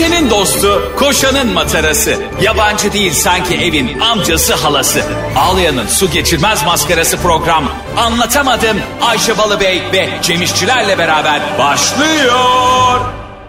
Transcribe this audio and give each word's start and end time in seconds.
Ayşe'nin 0.00 0.30
dostu, 0.30 0.92
koşanın 0.98 1.52
matarası. 1.52 2.14
Yabancı 2.42 2.92
değil 2.92 3.12
sanki 3.12 3.54
evin 3.54 4.00
amcası 4.00 4.54
halası. 4.54 5.02
Ağlayan'ın 5.36 5.86
su 5.86 6.10
geçirmez 6.10 6.64
maskarası 6.64 7.16
program. 7.16 7.64
Anlatamadım 7.96 8.76
Ayşe 9.00 9.38
Balıbey 9.38 9.82
ve 9.92 10.08
Cemişçilerle 10.22 10.98
beraber 10.98 11.40
başlıyor. 11.58 13.00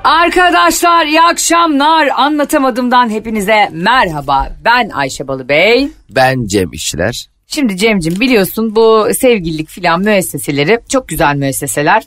Arkadaşlar 0.03 1.05
iyi 1.05 1.21
akşamlar. 1.21 2.07
Anlatamadımdan 2.15 3.09
hepinize 3.09 3.69
merhaba. 3.71 4.49
Ben 4.65 4.89
Ayşe 4.89 5.27
Balıbey. 5.27 5.87
Ben 6.09 6.45
Cem. 6.45 6.71
Şimdi 7.47 7.77
Cem'cim 7.77 8.19
biliyorsun 8.19 8.75
bu 8.75 9.07
sevgililik 9.19 9.69
filan 9.69 10.01
müesseseleri 10.01 10.79
çok 10.89 11.07
güzel 11.07 11.35
müesseseler. 11.35 12.03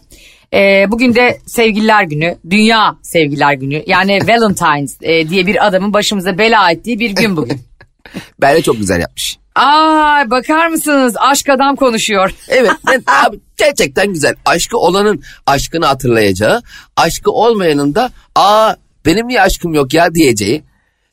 Ee, 0.52 0.86
bugün 0.88 1.14
de 1.14 1.38
sevgililer 1.46 2.02
günü, 2.02 2.38
dünya 2.50 2.96
sevgililer 3.02 3.52
günü 3.52 3.82
yani 3.86 4.18
Valentine's 4.28 4.96
e, 5.02 5.28
diye 5.28 5.46
bir 5.46 5.66
adamın 5.66 5.92
başımıza 5.92 6.38
bela 6.38 6.70
ettiği 6.70 7.00
bir 7.00 7.10
gün 7.10 7.36
bugün. 7.36 7.60
Bence 8.40 8.62
çok 8.62 8.78
güzel 8.78 9.00
yapmış. 9.00 9.38
Aa 9.54 10.30
bakar 10.30 10.68
mısınız 10.68 11.14
aşk 11.18 11.48
adam 11.48 11.76
konuşuyor. 11.76 12.30
Evet 12.48 12.70
ben, 12.86 13.02
abi 13.06 13.40
gerçekten 13.56 14.12
güzel. 14.12 14.34
Aşkı 14.44 14.78
olanın 14.78 15.22
aşkını 15.46 15.86
hatırlayacağı, 15.86 16.62
aşkı 16.96 17.30
olmayanın 17.30 17.94
da 17.94 18.10
aa 18.34 18.74
benim 19.06 19.28
niye 19.28 19.42
aşkım 19.42 19.74
yok 19.74 19.94
ya 19.94 20.14
diyeceği. 20.14 20.62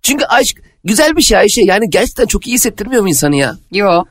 Çünkü 0.01 0.25
aşk 0.25 0.57
güzel 0.84 1.15
bir 1.15 1.21
şey 1.21 1.37
Ayşe 1.37 1.61
yani 1.61 1.89
gerçekten 1.89 2.25
çok 2.25 2.48
iyi 2.48 2.53
hissettirmiyor 2.53 3.01
mu 3.01 3.09
insanı 3.09 3.35
ya? 3.35 3.57
Yo. 3.71 4.03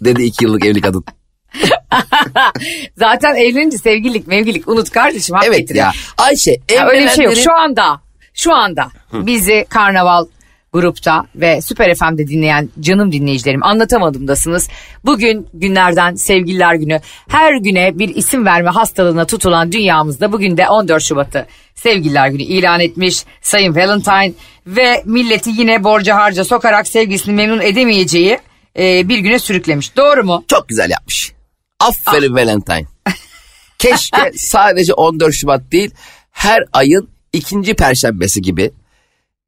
Dedi 0.00 0.22
iki 0.22 0.44
yıllık 0.44 0.64
evli 0.64 0.80
kadın. 0.80 1.04
Zaten 2.96 3.34
evlenince 3.34 3.78
sevgililik 3.78 4.26
mevgililik 4.26 4.68
unut 4.68 4.90
kardeşim. 4.90 5.34
hak 5.36 5.44
Evet 5.46 5.58
getiriyor. 5.58 5.84
ya 5.84 5.92
Ayşe 6.18 6.56
Ya 6.74 6.86
öyle 6.88 7.04
bir 7.04 7.08
şey 7.10 7.24
yok. 7.24 7.34
evlenenlerin- 7.34 7.42
Şu 7.44 7.54
anda, 7.54 8.00
şu 8.34 8.54
anda 8.54 8.88
bizi 9.12 9.66
Karnaval 9.68 10.26
grupta 10.72 11.24
ve 11.34 11.60
Süper 11.62 11.94
FM'de 11.94 12.26
dinleyen 12.28 12.68
canım 12.80 13.12
dinleyicilerim 13.12 13.62
anlatamadımdasınız. 13.62 14.68
Bugün 15.04 15.48
günlerden 15.54 16.14
sevgililer 16.14 16.74
günü. 16.74 17.00
Her 17.28 17.54
güne 17.56 17.98
bir 17.98 18.14
isim 18.14 18.46
verme 18.46 18.70
hastalığına 18.70 19.24
tutulan 19.24 19.72
dünyamızda 19.72 20.32
bugün 20.32 20.56
de 20.56 20.68
14 20.68 21.02
Şubat'ı 21.02 21.46
sevgililer 21.74 22.28
günü 22.28 22.42
ilan 22.42 22.80
etmiş 22.80 23.24
Sayın 23.42 23.76
Valentine 23.76 24.32
ve 24.66 25.02
milleti 25.04 25.50
yine 25.50 25.84
borca 25.84 26.16
harca 26.16 26.44
sokarak 26.44 26.86
sevgilisini 26.88 27.34
memnun 27.34 27.60
edemeyeceği 27.60 28.38
e, 28.78 29.08
bir 29.08 29.18
güne 29.18 29.38
sürüklemiş. 29.38 29.96
Doğru 29.96 30.24
mu? 30.24 30.44
Çok 30.48 30.68
güzel 30.68 30.90
yapmış. 30.90 31.32
Aferin 31.80 32.34
Valentine. 32.34 32.86
Keşke 33.78 34.32
sadece 34.36 34.94
14 34.94 35.34
Şubat 35.34 35.72
değil 35.72 35.90
her 36.30 36.64
ayın 36.72 37.08
ikinci 37.32 37.74
perşembesi 37.74 38.42
gibi 38.42 38.70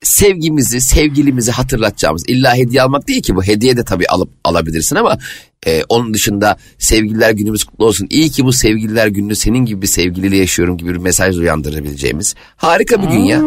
sevgimizi, 0.03 0.81
sevgilimizi 0.81 1.51
hatırlatacağımız. 1.51 2.25
İlla 2.29 2.57
hediye 2.57 2.83
almak 2.83 3.09
değil 3.09 3.23
ki 3.23 3.37
bu. 3.37 3.43
Hediye 3.43 3.77
de 3.77 3.85
tabii 3.85 4.07
alıp 4.07 4.31
alabilirsin 4.45 4.97
ama 4.97 5.19
e, 5.67 5.83
onun 5.89 6.15
dışında 6.15 6.57
sevgililer 6.79 7.31
günümüz 7.31 7.65
kutlu 7.65 7.87
olsun. 7.87 8.07
İyi 8.11 8.31
ki 8.31 8.45
bu 8.45 8.53
sevgililer 8.53 9.07
gününü 9.07 9.37
senin 9.37 9.65
gibi 9.65 9.83
bir 9.83 9.87
sevgiliyle 9.87 10.37
yaşıyorum 10.37 10.77
gibi 10.77 10.91
bir 10.91 10.99
mesaj 10.99 11.39
uyandırabileceğimiz. 11.39 12.35
Harika 12.57 13.03
bir 13.03 13.09
gün 13.09 13.21
ya. 13.21 13.39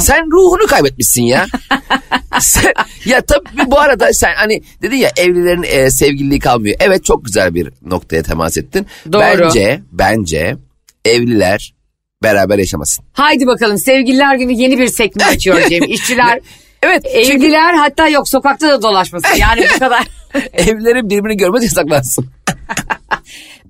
Sen 0.00 0.30
ruhunu 0.30 0.66
kaybetmişsin 0.66 1.22
ya. 1.22 1.46
Sen- 2.40 2.72
ya 3.04 3.20
tabii 3.20 3.70
bu 3.70 3.80
arada 3.80 4.12
sen 4.12 4.34
hani 4.36 4.62
dedin 4.82 4.96
ya 4.96 5.10
evlilerin 5.16 5.62
e, 5.62 5.90
sevgililiği 5.90 6.40
kalmıyor. 6.40 6.76
Evet 6.80 7.04
çok 7.04 7.24
güzel 7.24 7.54
bir 7.54 7.70
noktaya 7.82 8.22
temas 8.22 8.56
ettin. 8.58 8.86
Doğru. 9.12 9.20
Bence, 9.22 9.80
bence 9.92 10.56
evliler 11.04 11.74
beraber 12.22 12.58
yaşamasın. 12.58 13.04
Haydi 13.12 13.46
bakalım 13.46 13.78
sevgililer 13.78 14.34
günü 14.36 14.52
yeni 14.52 14.78
bir 14.78 14.86
sekme 14.86 15.24
açıyor 15.24 15.60
Cem. 15.68 15.82
İşçiler 15.84 16.40
Evet 16.82 17.06
Evliler 17.06 17.74
hatta 17.74 18.08
yok 18.08 18.28
sokakta 18.28 18.68
da 18.68 18.82
dolaşmasın 18.82 19.36
yani 19.38 19.64
bu 19.74 19.78
kadar. 19.78 20.06
evlilerin 20.52 21.10
birbirini 21.10 21.36
görmez 21.36 21.62
yasaklansın. 21.62 22.26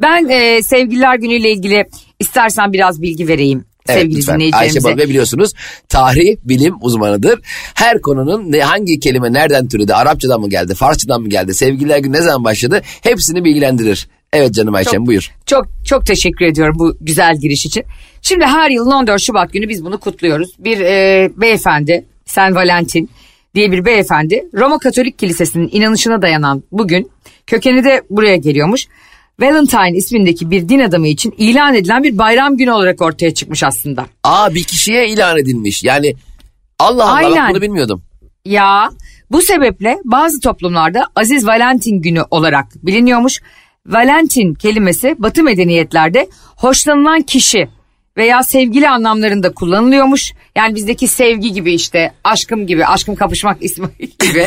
Ben 0.03 0.29
e, 0.29 0.63
sevgililer 0.63 1.15
günüyle 1.17 1.51
ilgili 1.51 1.87
istersen 2.21 2.73
biraz 2.73 3.03
bilgi 3.03 3.29
vereyim 3.29 3.65
Evet, 3.89 4.01
sevgili 4.01 4.19
lütfen. 4.19 4.35
dinleyicilerimize. 4.35 4.79
Ayşe 4.79 4.85
Balıbey 4.85 5.09
biliyorsunuz 5.09 5.53
tarih 5.89 6.37
bilim 6.45 6.75
uzmanıdır. 6.81 7.41
Her 7.75 8.01
konunun 8.01 8.53
ne, 8.53 8.61
hangi 8.61 9.01
kelime 9.01 9.33
nereden 9.33 9.69
türedi, 9.69 9.95
Arapçadan 9.95 10.41
mı 10.41 10.51
geldi, 10.51 10.75
Farsçadan 10.75 11.23
mı 11.23 11.29
geldi, 11.29 11.55
sevgililer 11.55 11.99
günü 11.99 12.13
ne 12.13 12.23
zaman 12.23 12.45
başladı 12.45 12.83
hepsini 13.03 13.45
bilgilendirir. 13.45 14.09
Evet 14.33 14.55
canım 14.55 14.75
Ayşem 14.75 15.07
buyur. 15.07 15.31
Çok 15.47 15.67
çok 15.87 16.07
teşekkür 16.07 16.45
ediyorum 16.45 16.77
bu 16.79 16.97
güzel 17.01 17.37
giriş 17.37 17.67
için. 17.67 17.85
Şimdi 18.23 18.45
her 18.45 18.71
yılın 18.71 18.91
14 18.91 19.21
Şubat 19.21 19.53
günü 19.53 19.69
biz 19.69 19.85
bunu 19.85 20.01
kutluyoruz. 20.01 20.51
Bir 20.59 20.81
e, 20.81 21.31
beyefendi 21.37 22.05
San 22.27 22.55
Valentin 22.55 23.11
diye 23.55 23.73
bir 23.73 23.85
beyefendi 23.85 24.49
Roma 24.55 24.79
Katolik 24.79 25.19
Kilisesi'nin 25.19 25.69
inanışına 25.73 26.23
dayanan 26.23 26.63
bugün 26.73 27.11
kökeni 27.47 27.85
de 27.85 28.03
buraya 28.11 28.37
geliyormuş. 28.37 28.87
Valentine 29.41 29.97
ismindeki 29.99 30.51
bir 30.51 30.69
din 30.69 30.81
adamı 30.81 31.09
için 31.09 31.35
ilan 31.39 31.75
edilen 31.75 32.03
bir 32.03 32.19
bayram 32.19 32.57
günü 32.57 32.71
olarak 32.71 33.03
ortaya 33.03 33.35
çıkmış 33.35 33.63
aslında. 33.63 34.07
Aa 34.25 34.55
bir 34.55 34.65
kişiye 34.65 35.09
ilan 35.09 35.39
edilmiş. 35.39 35.85
Yani 35.85 36.15
Allah 36.79 37.05
Allah 37.05 37.13
Aynen. 37.13 37.45
bak 37.45 37.51
bunu 37.51 37.63
bilmiyordum. 37.63 38.03
Ya 38.45 38.91
bu 39.31 39.43
sebeple 39.43 39.99
bazı 40.05 40.41
toplumlarda 40.41 41.07
Aziz 41.17 41.47
Valentin 41.47 42.03
günü 42.03 42.23
olarak 42.31 42.67
biliniyormuş. 42.75 43.41
Valentin 43.87 44.55
kelimesi 44.55 45.15
Batı 45.19 45.43
medeniyetlerde 45.43 46.29
hoşlanılan 46.57 47.23
kişi 47.23 47.69
veya 48.17 48.43
sevgili 48.43 48.89
anlamlarında 48.89 49.53
kullanılıyormuş. 49.53 50.33
Yani 50.57 50.75
bizdeki 50.75 51.09
sevgi 51.09 51.53
gibi 51.53 51.73
işte 51.73 52.13
aşkım 52.25 52.67
gibi 52.67 52.87
aşkım 52.87 53.15
kapışmak 53.15 53.57
ismi 53.63 53.89
gibi. 53.99 54.47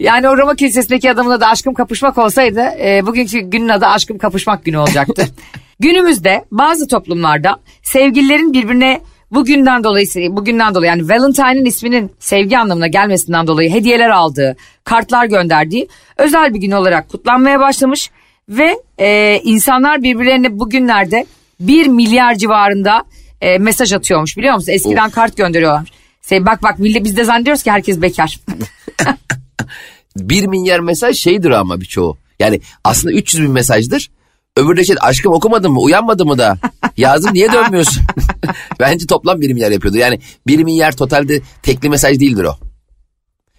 yani 0.00 0.28
o 0.28 0.36
Roma 0.36 0.54
kilisesindeki 0.54 1.10
adamın 1.10 1.30
adı 1.30 1.44
aşkım 1.44 1.74
kapışmak 1.74 2.18
olsaydı 2.18 2.60
e, 2.60 3.06
bugünkü 3.06 3.40
günün 3.40 3.68
adı 3.68 3.86
aşkım 3.86 4.18
kapışmak 4.18 4.64
günü 4.64 4.78
olacaktı. 4.78 5.26
Günümüzde 5.80 6.44
bazı 6.50 6.88
toplumlarda 6.88 7.56
sevgililerin 7.82 8.52
birbirine 8.52 9.00
bugünden 9.30 9.84
dolayı 9.84 10.06
bugünden 10.30 10.74
dolayı 10.74 10.88
yani 10.88 11.08
Valentine'in 11.08 11.64
isminin 11.64 12.12
sevgi 12.18 12.58
anlamına 12.58 12.86
gelmesinden 12.86 13.46
dolayı 13.46 13.70
hediyeler 13.70 14.10
aldığı, 14.10 14.56
kartlar 14.84 15.26
gönderdiği 15.26 15.88
özel 16.16 16.54
bir 16.54 16.60
gün 16.60 16.70
olarak 16.70 17.08
kutlanmaya 17.08 17.60
başlamış 17.60 18.10
ve 18.48 18.78
e, 18.98 19.40
insanlar 19.44 20.02
birbirlerine 20.02 20.58
bugünlerde 20.58 21.26
1 21.66 21.86
milyar 21.86 22.34
civarında 22.34 23.04
e, 23.40 23.58
mesaj 23.58 23.92
atıyormuş 23.92 24.36
biliyor 24.36 24.54
musun? 24.54 24.72
Eskiden 24.72 25.10
kart 25.10 25.36
gönderiyorlar. 25.36 25.92
Şey, 26.28 26.46
bak 26.46 26.62
bak 26.62 26.74
biz 26.78 27.16
de 27.16 27.24
zannediyoruz 27.24 27.62
ki 27.62 27.70
herkes 27.70 28.02
bekar. 28.02 28.40
Bir 30.16 30.46
milyar 30.46 30.80
mesaj 30.80 31.16
şeydir 31.16 31.50
ama 31.50 31.80
birçoğu. 31.80 32.16
Yani 32.40 32.60
aslında 32.84 33.14
300 33.14 33.42
bin 33.42 33.50
mesajdır. 33.50 34.10
Öbürü 34.56 34.76
de 34.76 34.84
şey 34.84 34.96
aşkım 35.00 35.32
okumadın 35.32 35.72
mı 35.72 35.80
uyanmadın 35.80 36.26
mı 36.26 36.38
da 36.38 36.58
yazdım 36.96 37.34
niye 37.34 37.52
dönmüyorsun? 37.52 38.02
Bence 38.80 39.06
toplam 39.06 39.40
1 39.40 39.52
milyar 39.52 39.70
yapıyordu. 39.70 39.96
Yani 39.96 40.20
1 40.46 40.64
milyar 40.64 40.92
totalde 40.92 41.40
tekli 41.62 41.88
mesaj 41.88 42.20
değildir 42.20 42.44
o. 42.44 42.56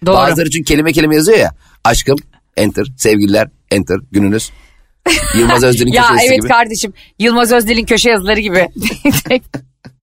Doğru. 0.06 0.14
Bazıları 0.14 0.50
çünkü 0.50 0.64
kelime 0.64 0.92
kelime 0.92 1.14
yazıyor 1.14 1.38
ya. 1.38 1.54
Aşkım 1.84 2.16
enter 2.56 2.86
sevgililer 2.96 3.48
enter 3.70 3.98
gününüz. 4.12 4.50
Yılmaz 5.38 5.62
Özdil'in 5.62 5.92
Ya 5.92 6.02
köşesi 6.06 6.26
evet 6.26 6.38
gibi. 6.40 6.48
kardeşim 6.48 6.92
Yılmaz 7.18 7.52
Özdil'in 7.52 7.84
köşe 7.84 8.10
yazıları 8.10 8.40
gibi. 8.40 8.68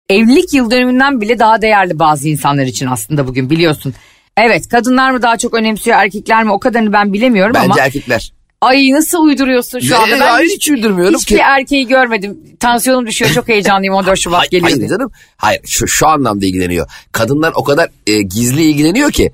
Evlilik 0.08 0.54
yıl 0.54 0.70
dönümünden 0.70 1.20
bile 1.20 1.38
daha 1.38 1.62
değerli 1.62 1.98
bazı 1.98 2.28
insanlar 2.28 2.62
için 2.64 2.86
aslında 2.86 3.26
bugün 3.26 3.50
biliyorsun. 3.50 3.94
Evet 4.36 4.69
kadınlar 4.69 5.10
mı 5.10 5.22
daha 5.22 5.36
çok 5.36 5.54
önemsiyor 5.54 5.97
erkekler 5.98 6.44
mi 6.44 6.53
o 6.53 6.58
kadarını 6.60 6.92
ben 6.92 7.12
bilemiyorum 7.12 7.54
Bence 7.54 7.64
ama 7.72 7.80
erkekler. 7.80 8.32
ay 8.60 8.91
nasıl 8.92 9.19
uyduruyorsun 9.19 9.78
şu 9.80 9.98
anda 9.98 10.14
ben 10.14 10.20
hayır, 10.20 10.47
hiç, 10.48 10.54
hiç 10.54 10.70
uydurmuyorum 10.70 11.19
hiçbir 11.19 11.36
ki. 11.36 11.42
erkeği 11.42 11.86
görmedim 11.86 12.38
tansiyonum 12.60 13.06
düşüyor 13.06 13.30
çok 13.30 13.48
heyecanlıyım 13.48 13.94
14 13.94 14.19
Şubat 14.19 14.50
geliyor 14.50 14.72
hayır 14.78 14.89
canım. 14.89 15.10
Hayır 15.36 15.60
şu, 15.66 15.89
şu 15.89 16.09
anlamda 16.09 16.47
ilgileniyor. 16.47 16.91
Kadınlar 17.12 17.53
o 17.56 17.65
kadar 17.65 17.89
e, 18.06 18.22
gizli 18.22 18.62
ilgileniyor 18.62 19.10
ki 19.12 19.33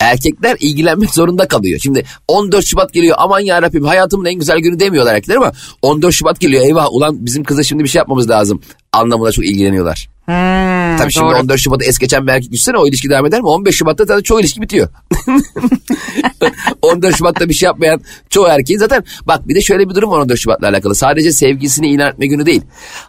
erkekler 0.00 0.56
ilgilenmek 0.60 1.14
zorunda 1.14 1.48
kalıyor. 1.48 1.80
Şimdi 1.82 2.04
14 2.28 2.66
Şubat 2.66 2.92
geliyor 2.92 3.16
aman 3.18 3.40
ya 3.40 3.62
Rabbim 3.62 3.84
hayatımın 3.84 4.24
en 4.24 4.34
güzel 4.34 4.58
günü 4.58 4.80
demiyorlar 4.80 5.14
erkekler 5.14 5.36
ama 5.36 5.52
14 5.82 6.14
Şubat 6.14 6.40
geliyor 6.40 6.62
eyvah 6.64 6.86
ulan 6.92 7.26
bizim 7.26 7.44
kıza 7.44 7.62
şimdi 7.62 7.84
bir 7.84 7.88
şey 7.88 7.98
yapmamız 7.98 8.30
lazım 8.30 8.60
anlamında 8.92 9.32
çok 9.32 9.44
ilgileniyorlar. 9.44 10.08
Hmm, 10.24 10.96
Tabii 10.98 11.12
şimdi 11.12 11.26
doğru. 11.26 11.36
14 11.36 11.60
Şubat'ı 11.60 11.84
es 11.84 11.98
geçen 11.98 12.26
bir 12.26 12.32
erkek 12.32 12.52
düşsene 12.52 12.76
o 12.76 12.86
ilişki 12.88 13.10
devam 13.10 13.26
eder 13.26 13.40
mi? 13.40 13.46
15 13.46 13.76
Şubat'ta 13.76 14.04
zaten 14.04 14.22
çoğu 14.22 14.40
ilişki 14.40 14.62
bitiyor. 14.62 14.88
14 16.82 17.16
Şubat'ta 17.16 17.48
bir 17.48 17.54
şey 17.54 17.66
yapmayan 17.66 18.00
çoğu 18.30 18.46
erkeğin 18.46 18.80
zaten 18.80 19.04
bak 19.26 19.48
bir 19.48 19.54
de 19.54 19.60
şöyle 19.60 19.88
bir 19.88 19.94
durum 19.94 20.10
var 20.10 20.18
14 20.18 20.38
Şubat'la 20.38 20.68
alakalı. 20.68 20.94
Sadece 20.94 21.32
sevgisini 21.32 21.88
ilan 21.88 22.12
etme 22.12 22.26
günü 22.26 22.46
değil. 22.46 22.62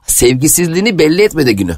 Sevgisizliğini 0.08 1.00
belli 1.00 1.22
etme 1.22 1.46
de 1.46 1.52
günü. 1.52 1.78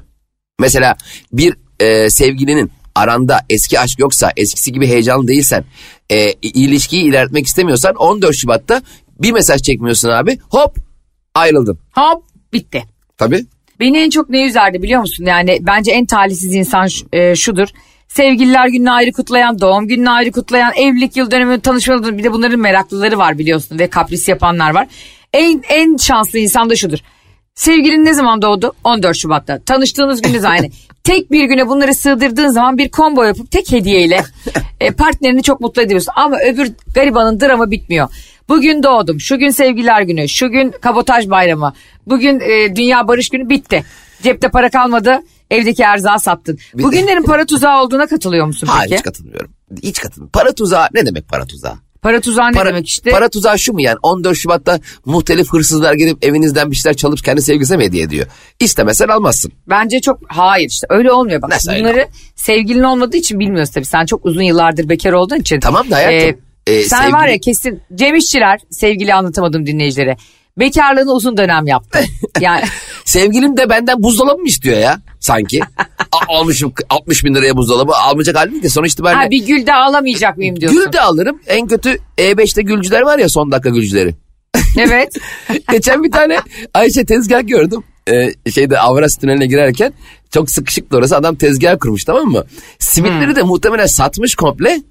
Mesela 0.59 0.95
bir 1.33 1.53
e, 1.79 2.09
sevgilinin 2.09 2.71
aranda 2.95 3.39
eski 3.49 3.79
aşk 3.79 3.99
yoksa, 3.99 4.31
eskisi 4.37 4.71
gibi 4.71 4.87
heyecanlı 4.87 5.27
değilsen, 5.27 5.63
e, 6.09 6.31
ilişkiyi 6.41 7.03
ilerletmek 7.03 7.45
istemiyorsan 7.45 7.95
14 7.95 8.35
Şubat'ta 8.35 8.81
bir 9.19 9.31
mesaj 9.31 9.61
çekmiyorsun 9.61 10.09
abi. 10.09 10.39
Hop 10.49 10.75
ayrıldın. 11.35 11.79
Hop 11.95 12.23
bitti. 12.53 12.83
Tabii. 13.17 13.45
Beni 13.79 13.99
en 13.99 14.09
çok 14.09 14.29
ne 14.29 14.45
üzerdi 14.45 14.83
biliyor 14.83 15.01
musun? 15.01 15.25
Yani 15.25 15.57
bence 15.61 15.91
en 15.91 16.05
talihsiz 16.05 16.55
insan 16.55 16.87
e, 17.13 17.35
şudur. 17.35 17.67
Sevgililer 18.07 18.67
gününü 18.67 18.91
ayrı 18.91 19.11
kutlayan, 19.11 19.59
doğum 19.61 19.87
gününü 19.87 20.09
ayrı 20.09 20.31
kutlayan, 20.31 20.73
evlilik 20.75 21.17
yıl 21.17 21.31
dönümü, 21.31 21.61
tanışma 21.61 21.93
yıl 21.93 22.03
dönümü, 22.03 22.17
bir 22.17 22.23
de 22.23 22.31
bunların 22.31 22.59
meraklıları 22.59 23.17
var 23.17 23.37
biliyorsun 23.37 23.79
ve 23.79 23.89
kapris 23.89 24.27
yapanlar 24.27 24.73
var. 24.73 24.87
En 25.33 25.61
en 25.69 25.97
şanslı 25.97 26.39
insan 26.39 26.69
da 26.69 26.75
şudur. 26.75 26.99
Sevgilin 27.55 28.05
ne 28.05 28.13
zaman 28.13 28.41
doğdu? 28.41 28.73
14 28.83 29.17
Şubat'ta. 29.17 29.59
Tanıştığınız 29.59 30.21
gün 30.21 30.33
de 30.33 30.47
aynı. 30.47 30.69
tek 31.03 31.31
bir 31.31 31.43
güne 31.45 31.67
bunları 31.67 31.95
sığdırdığın 31.95 32.47
zaman 32.47 32.77
bir 32.77 32.91
combo 32.91 33.23
yapıp 33.23 33.51
tek 33.51 33.71
hediyeyle 33.71 34.23
e, 34.79 34.91
partnerini 34.91 35.43
çok 35.43 35.61
mutlu 35.61 35.81
ediyorsun. 35.81 36.13
Ama 36.15 36.37
öbür 36.39 36.71
garibanın 36.95 37.39
dramı 37.39 37.71
bitmiyor. 37.71 38.09
Bugün 38.49 38.83
doğdum, 38.83 39.19
şu 39.19 39.39
gün 39.39 39.49
sevgililer 39.49 40.01
günü, 40.01 40.29
şu 40.29 40.49
gün 40.49 40.71
kabotaj 40.81 41.29
bayramı, 41.29 41.73
bugün 42.07 42.39
e, 42.39 42.75
dünya 42.75 43.07
barış 43.07 43.29
günü 43.29 43.49
bitti. 43.49 43.83
Cepte 44.23 44.49
para 44.49 44.69
kalmadı, 44.69 45.19
evdeki 45.51 45.83
erzağı 45.83 46.19
sattın. 46.19 46.57
Bugünlerin 46.73 47.23
para 47.23 47.45
tuzağı 47.45 47.83
olduğuna 47.83 48.07
katılıyor 48.07 48.45
musun 48.45 48.67
Hayır 48.67 48.89
peki? 48.89 48.95
hiç 48.99 49.03
katılmıyorum. 49.03 49.51
Hiç 49.83 49.99
katılmıyorum. 49.99 50.31
Para 50.31 50.55
tuzağı 50.55 50.87
ne 50.93 51.05
demek 51.05 51.27
para 51.27 51.45
tuzağı? 51.45 51.75
Para 52.01 52.21
tuzağı 52.21 52.47
ne 52.47 52.51
Para, 52.51 52.69
demek 52.69 52.87
işte? 52.87 53.11
para 53.11 53.29
tuzağı 53.29 53.59
şu 53.59 53.73
mu 53.73 53.81
yani 53.81 53.97
14 54.03 54.37
Şubat'ta 54.37 54.79
muhtelif 55.05 55.53
hırsızlar 55.53 55.93
gelip 55.93 56.25
evinizden 56.25 56.71
bir 56.71 56.75
şeyler 56.75 56.95
çalıp 56.97 57.23
kendi 57.23 57.41
sevgilisine 57.41 57.77
mi 57.77 57.83
hediye 57.83 58.03
ediyor? 58.03 58.27
İstemesen 58.59 59.07
almazsın. 59.07 59.51
Bence 59.69 59.99
çok 60.01 60.19
hayır 60.27 60.69
işte 60.69 60.87
öyle 60.89 61.11
olmuyor 61.11 61.41
bak. 61.41 61.49
Nasıl 61.49 61.71
öyle 61.71 61.83
Bunları 61.83 62.07
sevgilin 62.35 62.83
olmadığı 62.83 63.17
için 63.17 63.39
bilmiyoruz 63.39 63.69
tabii. 63.71 63.85
Sen 63.85 64.05
çok 64.05 64.25
uzun 64.25 64.41
yıllardır 64.41 64.89
bekar 64.89 65.13
olduğun 65.13 65.39
için. 65.39 65.59
Tamam 65.59 65.91
da 65.91 65.95
hayatım, 65.95 66.41
e, 66.67 66.83
sen 66.83 66.97
sevgili- 66.97 67.13
var 67.13 67.27
ya 67.27 67.37
kesin 67.39 67.81
Cem 67.95 68.15
İşçiler 68.15 68.59
sevgili 68.71 69.13
anlatamadım 69.13 69.65
dinleyicilere. 69.65 70.17
Bekarlığını 70.59 71.11
uzun 71.13 71.37
dönem 71.37 71.67
yaptı. 71.67 71.99
Yani 72.39 72.63
Sevgilim 73.05 73.57
de 73.57 73.69
benden 73.69 74.03
buzdolabı 74.03 74.41
mı 74.41 74.47
istiyor 74.47 74.77
ya 74.77 74.99
sanki? 75.19 75.59
Almışım 76.31 76.73
60 76.89 77.25
bin 77.25 77.35
liraya 77.35 77.57
buzdolabı 77.57 77.91
almayacak 77.95 78.35
halim 78.35 78.61
ki 78.61 78.69
sonuç 78.69 78.93
itibariyle. 78.93 79.23
ha, 79.23 79.29
bir 79.29 79.45
gül 79.45 79.65
de 79.67 79.73
alamayacak 79.73 80.37
mıyım 80.37 80.61
diyorsun. 80.61 80.83
Gül 80.85 80.93
de 80.93 81.01
alırım. 81.01 81.39
En 81.47 81.67
kötü 81.67 81.97
E5'te 82.17 82.61
gülcüler 82.61 83.01
var 83.01 83.19
ya 83.19 83.29
son 83.29 83.51
dakika 83.51 83.69
gülcüleri. 83.69 84.15
Evet. 84.77 85.13
Geçen 85.71 86.03
bir 86.03 86.11
tane 86.11 86.39
Ayşe 86.73 87.05
tezgah 87.05 87.47
gördüm. 87.47 87.83
Ee, 88.09 88.51
şeyde 88.51 88.79
Avras 88.79 89.17
tüneline 89.17 89.47
girerken 89.47 89.93
çok 90.33 90.51
sıkışıktı 90.51 90.97
orası. 90.97 91.17
Adam 91.17 91.35
tezgah 91.35 91.79
kurmuş 91.79 92.03
tamam 92.03 92.25
mı? 92.25 92.45
Simitleri 92.79 93.35
de 93.35 93.43
muhtemelen 93.43 93.85
satmış 93.85 94.35
komple. 94.35 94.81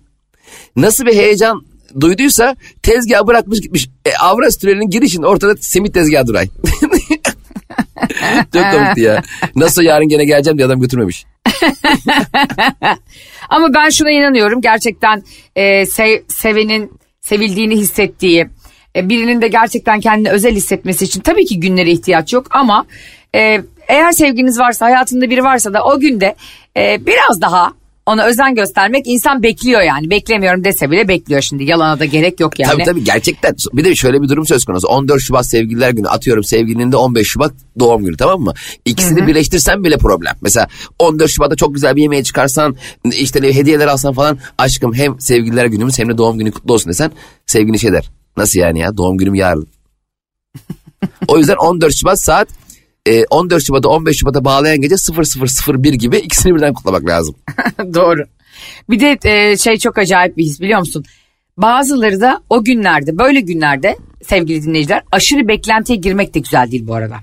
Nasıl 0.77 1.07
bir 1.07 1.15
heyecan 1.15 1.63
duyduysa 2.01 2.57
tezgahı 2.83 3.27
bırakmış 3.27 3.61
gitmiş. 3.61 3.89
E, 4.07 4.17
Avras 4.17 4.57
tünelinin 4.57 4.91
girişinde 4.91 5.27
ortada 5.27 5.57
simit 5.61 5.95
tezgahı 5.95 6.27
duray. 6.27 6.49
çok 8.53 8.73
komikti 8.73 9.01
ya. 9.01 9.23
Nasıl 9.57 9.83
yarın 9.83 10.09
gene 10.09 10.25
geleceğim 10.25 10.59
diye 10.59 10.67
adam 10.67 10.81
götürmemiş. 10.81 11.25
Ama 13.49 13.75
ben 13.75 13.91
şuna 13.91 14.11
inanıyorum. 14.11 14.61
Gerçekten 14.61 15.23
e, 15.57 15.87
sev- 15.87 16.23
sevenin 16.29 16.93
sevildiğini 17.21 17.77
hissettiği, 17.77 18.49
e, 18.97 19.09
birinin 19.09 19.43
de 19.43 19.49
gerçekten 19.49 20.01
kendini 20.01 20.31
özel 20.31 20.55
hissetmesi 20.55 21.05
için 21.05 21.21
tabii 21.21 21.45
ki 21.45 21.61
günlere 21.61 21.91
ihtiyaç 21.91 22.33
yok 22.33 22.47
ama 22.51 22.87
e, 23.35 23.61
eğer 23.89 24.13
sevginiz 24.13 24.59
varsa, 24.59 24.87
hayatında 24.87 25.31
biri 25.31 25.45
varsa 25.45 25.73
da 25.73 25.85
o 25.85 26.01
günde 26.01 26.35
e, 26.77 27.07
biraz 27.07 27.41
daha 27.41 27.73
ona 28.07 28.25
özen 28.25 28.55
göstermek 28.55 29.07
insan 29.07 29.43
bekliyor 29.43 29.81
yani. 29.81 30.11
Beklemiyorum 30.11 30.65
dese 30.65 30.91
bile 30.91 31.09
bekliyor 31.09 31.41
şimdi. 31.41 31.65
Yalana 31.65 31.99
da 31.99 32.05
gerek 32.05 32.41
yok 32.41 32.59
yani. 32.59 32.73
Tabii 32.73 32.85
tabii 32.85 33.05
gerçekten. 33.05 33.55
Bir 33.73 33.85
de 33.85 33.95
şöyle 33.95 34.23
bir 34.23 34.29
durum 34.29 34.47
söz 34.47 34.65
konusu. 34.65 34.89
14 34.89 35.21
Şubat 35.21 35.47
sevgililer 35.47 35.91
günü 35.91 36.09
atıyorum 36.09 36.45
sevgilinin 36.45 36.93
de 36.93 36.97
15 36.97 37.29
Şubat 37.29 37.53
doğum 37.79 38.05
günü 38.05 38.17
tamam 38.17 38.41
mı? 38.41 38.53
İkisini 38.85 39.27
birleştirsen 39.27 39.85
bile 39.85 39.99
problem. 39.99 40.35
Mesela 40.43 40.69
14 40.99 41.31
Şubat'ta 41.31 41.57
çok 41.57 41.75
güzel 41.75 41.97
bir 41.97 42.03
yemeğe 42.03 42.25
çıkarsan 42.25 42.77
işte 43.13 43.55
hediyeler 43.55 43.87
alsan 43.87 44.13
falan 44.13 44.39
aşkım 44.59 44.95
hem 44.95 45.21
sevgililer 45.21 45.67
günümüz 45.67 45.99
hem 45.99 46.09
de 46.09 46.19
doğum 46.19 46.39
günü 46.39 46.51
kutlu 46.51 46.75
olsun 46.75 46.89
desen 46.89 47.13
sevgili 47.47 47.79
şey 47.79 47.93
der. 47.93 48.11
Nasıl 48.37 48.61
yani 48.61 48.79
ya 48.79 48.97
doğum 48.97 49.19
günüm 49.19 49.35
yarın. 49.35 49.69
o 51.29 51.39
yüzden 51.39 51.57
14 51.57 51.95
Şubat 51.95 52.21
saat 52.21 52.49
e, 53.07 53.25
14 53.25 53.63
Şubat'a 53.63 53.89
15 53.89 54.17
Şubat'a 54.17 54.45
bağlayan 54.45 54.81
gece 54.81 54.95
0001 55.67 55.93
gibi 55.93 56.17
ikisini 56.17 56.55
birden 56.55 56.75
kutlamak 56.75 57.07
lazım. 57.07 57.35
Doğru. 57.95 58.25
Bir 58.91 59.01
de 59.01 59.19
e, 59.25 59.57
şey 59.57 59.79
çok 59.79 59.99
acayip 59.99 60.37
bir 60.37 60.45
his 60.45 60.61
biliyor 60.61 60.79
musun? 60.79 61.05
Bazıları 61.57 62.21
da 62.21 62.43
o 62.51 62.65
günlerde 62.65 63.19
böyle 63.19 63.41
günlerde 63.41 63.97
sevgili 64.23 64.63
dinleyiciler 64.63 65.03
aşırı 65.13 65.49
beklentiye 65.49 65.99
girmek 65.99 66.35
de 66.35 66.39
güzel 66.39 66.71
değil 66.71 66.87
bu 66.87 66.95
arada. 66.95 67.17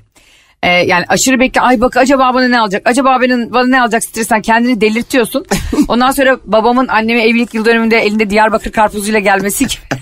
E, 0.63 0.69
yani 0.69 1.05
aşırı 1.07 1.39
bekle 1.39 1.61
ay 1.61 1.81
bak 1.81 1.97
acaba 1.97 2.33
bana 2.33 2.47
ne 2.47 2.59
alacak 2.59 2.81
acaba 2.85 3.21
benim 3.21 3.53
bana 3.53 3.67
ne 3.67 3.81
alacak 3.81 4.03
stresten 4.03 4.41
kendini 4.41 4.81
delirtiyorsun. 4.81 5.45
Ondan 5.87 6.11
sonra 6.11 6.39
babamın 6.45 6.87
anneme 6.87 7.21
evlilik 7.21 7.53
yıl 7.53 7.65
dönümünde 7.65 7.97
elinde 7.97 8.29
Diyarbakır 8.29 8.71
karpuzuyla 8.71 9.19
gelmesi 9.19 9.67
gibi. 9.67 10.01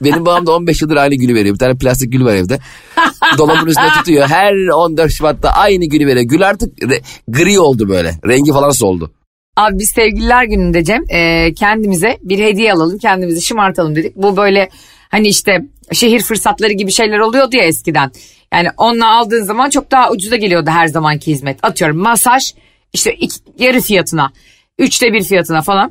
Benim 0.00 0.26
babam 0.26 0.46
da 0.46 0.52
15 0.52 0.82
yıldır 0.82 0.96
aynı 0.96 1.14
gülü 1.14 1.34
veriyor. 1.34 1.54
Bir 1.54 1.58
tane 1.58 1.74
plastik 1.74 2.12
gül 2.12 2.24
var 2.24 2.34
evde. 2.34 2.58
Dolabın 3.38 3.66
üstünde 3.66 3.88
tutuyor. 3.88 4.28
Her 4.28 4.68
14 4.68 5.12
Şubat'ta 5.12 5.50
aynı 5.50 5.84
gülü 5.84 6.06
veriyor. 6.06 6.26
Gül 6.26 6.48
artık 6.48 6.78
re- 6.78 7.02
gri 7.28 7.60
oldu 7.60 7.88
böyle. 7.88 8.10
Rengi 8.26 8.52
falan 8.52 8.70
soldu. 8.70 9.10
Abi 9.56 9.78
biz 9.78 9.90
sevgililer 9.90 10.44
gününde 10.44 10.84
Cem 10.84 11.02
e, 11.08 11.52
kendimize 11.54 12.18
bir 12.22 12.38
hediye 12.38 12.72
alalım 12.72 12.98
kendimizi 12.98 13.42
şımartalım 13.42 13.96
dedik. 13.96 14.16
Bu 14.16 14.36
böyle 14.36 14.68
hani 15.10 15.28
işte 15.28 15.58
şehir 15.92 16.20
fırsatları 16.22 16.72
gibi 16.72 16.92
şeyler 16.92 17.18
oluyordu 17.18 17.56
ya 17.56 17.64
eskiden. 17.64 18.10
Yani 18.54 18.68
onunla 18.76 19.16
aldığın 19.18 19.42
zaman 19.42 19.70
çok 19.70 19.90
daha 19.90 20.10
ucuza 20.10 20.36
geliyordu 20.36 20.70
her 20.70 20.86
zamanki 20.86 21.30
hizmet. 21.30 21.58
Atıyorum 21.62 21.96
masaj 21.96 22.54
işte 22.92 23.14
iki, 23.14 23.36
yarı 23.58 23.80
fiyatına 23.80 24.32
üçte 24.78 25.12
bir 25.12 25.22
fiyatına 25.22 25.62
falan. 25.62 25.90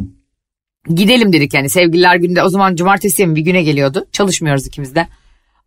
Gidelim 0.90 1.34
dedik 1.34 1.54
yani 1.54 1.70
sevgililer 1.70 2.16
günde 2.16 2.44
o 2.44 2.50
zaman 2.50 2.76
cumartesi 2.76 3.28
mi 3.28 3.36
bir 3.36 3.42
güne 3.42 3.64
geliyordu. 3.64 4.06
Çalışmıyoruz 4.12 4.68
ikimiz 4.68 4.96
de. 4.96 5.08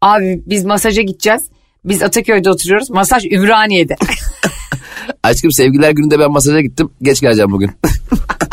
Abi 0.01 0.43
biz 0.47 0.65
masaja 0.65 1.03
gideceğiz. 1.03 1.43
Biz 1.85 2.03
Ataköy'de 2.03 2.51
oturuyoruz. 2.51 2.91
Masaj 2.91 3.25
Ümraniye'de. 3.25 3.97
Aşkım 5.23 5.53
sevgililer 5.53 5.91
gününde 5.91 6.19
ben 6.19 6.31
masaja 6.31 6.61
gittim. 6.61 6.91
Geç 7.03 7.21
geleceğim 7.21 7.53
bugün. 7.53 7.71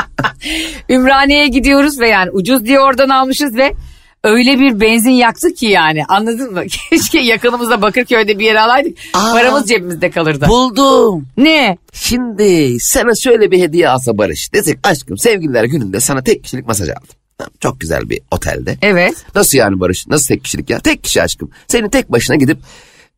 Ümraniye'ye 0.89 1.47
gidiyoruz 1.47 1.99
ve 1.99 2.07
yani 2.07 2.31
ucuz 2.31 2.65
diye 2.65 2.79
oradan 2.79 3.09
almışız 3.09 3.55
ve 3.55 3.73
öyle 4.23 4.59
bir 4.59 4.79
benzin 4.79 5.11
yaktık 5.11 5.57
ki 5.57 5.65
yani 5.65 6.05
anladın 6.05 6.53
mı? 6.53 6.63
Keşke 6.89 7.19
yakınımızda 7.19 7.81
Bakırköy'de 7.81 8.39
bir 8.39 8.45
yere 8.45 8.61
alaydık. 8.61 8.97
Aa. 9.13 9.31
Paramız 9.31 9.69
cebimizde 9.69 10.11
kalırdı. 10.11 10.47
Buldum. 10.47 11.27
Ne? 11.37 11.77
Şimdi 11.93 12.77
sana 12.79 13.15
şöyle 13.15 13.51
bir 13.51 13.59
hediye 13.61 13.89
alsa 13.89 14.17
Barış. 14.17 14.53
Desek 14.53 14.79
aşkım 14.83 15.17
sevgililer 15.17 15.63
gününde 15.63 15.99
sana 15.99 16.23
tek 16.23 16.43
kişilik 16.43 16.67
masaj 16.67 16.89
aldım. 16.89 17.49
Çok 17.59 17.79
güzel 17.79 18.09
bir 18.09 18.19
otelde. 18.31 18.77
Evet. 18.81 19.25
Nasıl 19.35 19.57
yani 19.57 19.79
Barış? 19.79 20.07
Nasıl 20.07 20.27
tek 20.27 20.43
kişilik 20.43 20.69
ya? 20.69 20.79
Tek 20.79 21.03
kişi 21.03 21.21
aşkım. 21.21 21.49
Seni 21.67 21.89
tek 21.89 22.11
başına 22.11 22.35
gidip 22.35 22.57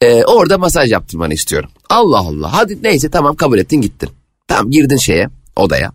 e, 0.01 0.23
orada 0.23 0.57
masaj 0.57 0.91
yaptırmanı 0.91 1.33
istiyorum. 1.33 1.69
Allah 1.89 2.17
Allah. 2.17 2.53
Hadi 2.53 2.83
neyse 2.83 3.09
tamam 3.09 3.35
kabul 3.35 3.57
ettin 3.57 3.81
gittin. 3.81 4.09
Tamam 4.47 4.71
girdin 4.71 4.97
şeye 4.97 5.29
odaya. 5.55 5.91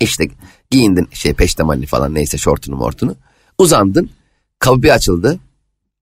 İşte 0.00 0.28
giyindin 0.70 1.08
şey 1.12 1.32
peştemalli 1.32 1.86
falan 1.86 2.14
neyse 2.14 2.38
şortunu 2.38 2.76
mortunu. 2.76 3.16
Uzandın. 3.58 4.10
Kapı 4.60 4.82
bir 4.82 4.90
açıldı. 4.90 5.38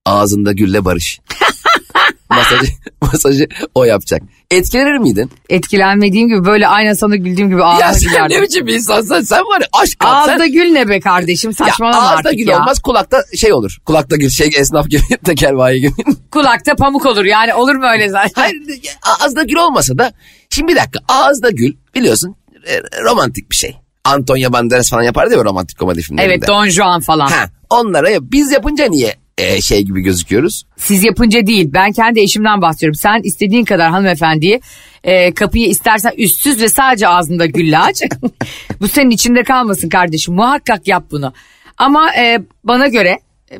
Ağzında 0.07 0.53
gülle 0.53 0.85
Barış. 0.85 1.21
masajı, 2.31 2.73
masajı 3.03 3.47
o 3.75 3.85
yapacak. 3.85 4.23
Etkilenir 4.50 4.99
miydin? 4.99 5.31
Etkilenmediğim 5.49 6.29
gibi 6.29 6.45
böyle 6.45 6.69
aynen 6.69 6.93
sana 6.93 7.17
güldüğüm 7.17 7.49
gibi 7.49 7.61
ya 7.61 7.67
ağzına 7.67 7.93
sen 7.93 8.09
ne 8.09 8.12
gülerdim. 8.27 8.43
biçim 8.43 8.67
bir 8.67 8.75
insansın? 8.75 9.21
Sen 9.21 9.41
var 9.41 9.61
ya 9.61 9.67
aşk 9.83 9.97
sen- 10.03 10.09
Ağızda 10.09 10.47
gül 10.47 10.73
ne 10.73 10.88
be 10.88 11.00
kardeşim 11.00 11.50
ya 11.50 11.55
saçmalama 11.67 11.99
ağızda 12.03 12.17
artık 12.29 12.38
gül 12.38 12.49
ya. 12.49 12.59
olmaz 12.61 12.79
kulakta 12.81 13.23
şey 13.37 13.53
olur. 13.53 13.79
Kulakta 13.85 14.17
gül 14.17 14.31
şey 14.31 14.50
esnaf 14.57 14.88
gibi 14.88 15.03
tekervayi 15.25 15.81
gibi. 15.81 15.93
Kulakta 16.31 16.75
pamuk 16.77 17.07
olur 17.07 17.25
yani 17.25 17.55
olur 17.55 17.75
mu 17.75 17.87
öyle 17.93 18.09
zaten? 18.09 18.43
Hayır 18.43 18.57
ağızda 19.21 19.43
gül 19.43 19.57
olmasa 19.57 19.99
da 19.99 20.12
şimdi 20.50 20.73
bir 20.73 20.77
dakika 20.77 20.99
ağızda 21.09 21.50
gül 21.50 21.73
biliyorsun 21.95 22.37
e, 22.67 23.03
romantik 23.05 23.50
bir 23.50 23.57
şey. 23.57 23.77
Antonio 24.05 24.53
Banderas 24.53 24.91
falan 24.91 25.03
yapardı 25.03 25.35
ya 25.35 25.45
romantik 25.45 25.79
komedi 25.79 26.03
filmlerinde. 26.03 26.35
Evet 26.35 26.49
Don 26.49 26.69
Juan 26.69 27.00
falan. 27.00 27.29
Ha, 27.31 27.50
onlara 27.70 28.10
ya, 28.10 28.32
biz 28.32 28.52
yapınca 28.52 28.88
niye 28.88 29.14
e, 29.38 29.60
şey 29.60 29.82
gibi 29.82 30.00
gözüküyoruz? 30.00 30.64
Siz 30.76 31.04
yapınca 31.04 31.46
değil 31.46 31.70
ben 31.72 31.92
kendi 31.92 32.20
eşimden 32.20 32.62
bahsediyorum. 32.62 32.94
Sen 32.94 33.20
istediğin 33.22 33.64
kadar 33.64 33.90
hanımefendiyi 33.90 34.60
e, 35.04 35.34
kapıyı 35.34 35.68
istersen 35.68 36.12
üstsüz 36.16 36.62
ve 36.62 36.68
sadece 36.68 37.08
ağzında 37.08 37.46
gülle 37.46 37.78
aç. 37.78 38.02
Bu 38.80 38.88
senin 38.88 39.10
içinde 39.10 39.42
kalmasın 39.42 39.88
kardeşim 39.88 40.34
muhakkak 40.34 40.88
yap 40.88 41.04
bunu. 41.10 41.32
Ama 41.78 42.14
e, 42.14 42.38
bana 42.64 42.88
göre 42.88 43.18
e, 43.52 43.58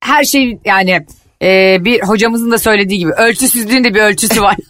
her 0.00 0.24
şey 0.24 0.58
yani 0.64 1.06
e, 1.42 1.78
bir 1.84 2.02
hocamızın 2.02 2.50
da 2.50 2.58
söylediği 2.58 2.98
gibi 2.98 3.10
ölçüsüzlüğün 3.10 3.84
de 3.84 3.94
bir 3.94 4.00
ölçüsü 4.00 4.42
var. 4.42 4.56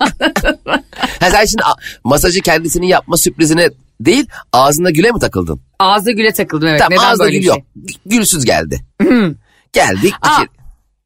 Ha, 1.20 1.30
sen 1.30 1.44
şimdi 1.44 1.62
masajı 2.04 2.40
kendisinin 2.40 2.86
yapma 2.86 3.16
sürprizine 3.16 3.70
değil 4.00 4.26
ağzında 4.52 4.90
güle 4.90 5.10
mi 5.12 5.18
takıldın? 5.18 5.60
Ağızda 5.78 6.10
güle 6.10 6.32
takıldım 6.32 6.68
evet. 6.68 6.78
Tamam 6.80 6.98
Neden 6.98 7.08
ağızda 7.10 7.24
böyle 7.24 7.36
gül 7.38 7.44
şey? 7.44 7.48
yok. 7.48 7.58
Gülsüz 8.06 8.44
geldi. 8.44 8.80
Geldik. 9.72 10.14
Aa. 10.22 10.42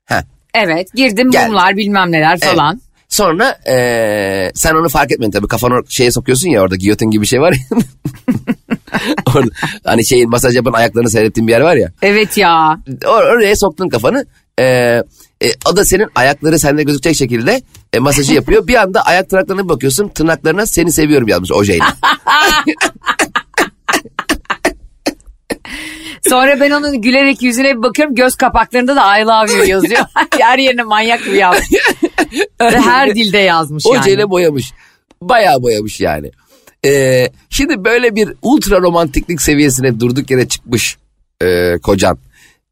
Ha. 0.06 0.24
Evet 0.54 0.92
girdim 0.94 1.30
Gel. 1.30 1.46
mumlar 1.46 1.76
bilmem 1.76 2.12
neler 2.12 2.38
Evet. 2.42 2.44
falan. 2.54 2.80
Sonra 3.08 3.58
eee, 3.66 4.52
sen 4.54 4.74
onu 4.74 4.88
fark 4.88 5.12
etmiyorsun 5.12 5.38
tabii 5.38 5.48
kafanı 5.48 5.82
şeye 5.88 6.10
sokuyorsun 6.10 6.48
ya 6.48 6.62
orada 6.62 6.76
giyotin 6.76 7.10
gibi 7.10 7.22
bir 7.22 7.26
şey 7.26 7.40
var 7.40 7.52
ya. 7.52 7.78
orada, 9.36 9.50
hani 9.84 10.06
şeyin 10.06 10.30
masaj 10.30 10.56
yapan 10.56 10.72
ayaklarını 10.72 11.10
seyrettiğin 11.10 11.46
bir 11.46 11.52
yer 11.52 11.60
var 11.60 11.76
ya. 11.76 11.92
Evet 12.02 12.36
ya. 12.38 12.78
Or- 12.88 13.34
oraya 13.34 13.56
soktun 13.56 13.88
kafanı. 13.88 14.26
Eee, 14.58 15.02
e, 15.44 15.46
o 15.72 15.76
da 15.76 15.84
senin 15.84 16.06
ayakları 16.14 16.58
sende 16.58 16.82
gözükecek 16.82 17.16
şekilde 17.16 17.62
e, 17.92 17.98
masajı 17.98 18.34
yapıyor. 18.34 18.66
Bir 18.66 18.74
anda 18.74 19.02
ayak 19.06 19.30
tırnaklarına 19.30 19.64
bir 19.64 19.68
bakıyorsun 19.68 20.08
tırnaklarına 20.08 20.66
seni 20.66 20.92
seviyorum 20.92 21.28
yazmış 21.28 21.52
ojeyle. 21.52 21.84
Sonra 26.28 26.60
ben 26.60 26.70
onun 26.70 27.02
gülerek 27.02 27.42
yüzüne 27.42 27.76
bir 27.76 27.82
bakıyorum. 27.82 28.14
Göz 28.14 28.36
kapaklarında 28.36 28.96
da 28.96 29.18
I 29.18 29.22
love 29.24 29.52
you 29.52 29.66
yazıyor. 29.66 30.00
Her 30.38 30.58
yerine 30.58 30.82
manyak 30.82 31.24
gibi 31.24 31.36
yazmış. 31.36 31.68
Ve 32.60 32.80
her 32.80 33.14
dilde 33.14 33.38
yazmış 33.38 33.84
yani. 33.86 34.00
Ojeyle 34.00 34.30
boyamış. 34.30 34.72
Bayağı 35.22 35.62
boyamış 35.62 36.00
yani. 36.00 36.30
Ee, 36.86 37.28
şimdi 37.50 37.84
böyle 37.84 38.14
bir 38.14 38.32
ultra 38.42 38.80
romantiklik 38.80 39.42
seviyesine 39.42 40.00
durduk 40.00 40.30
yere 40.30 40.48
çıkmış 40.48 40.96
e, 41.42 41.78
kocan. 41.82 42.18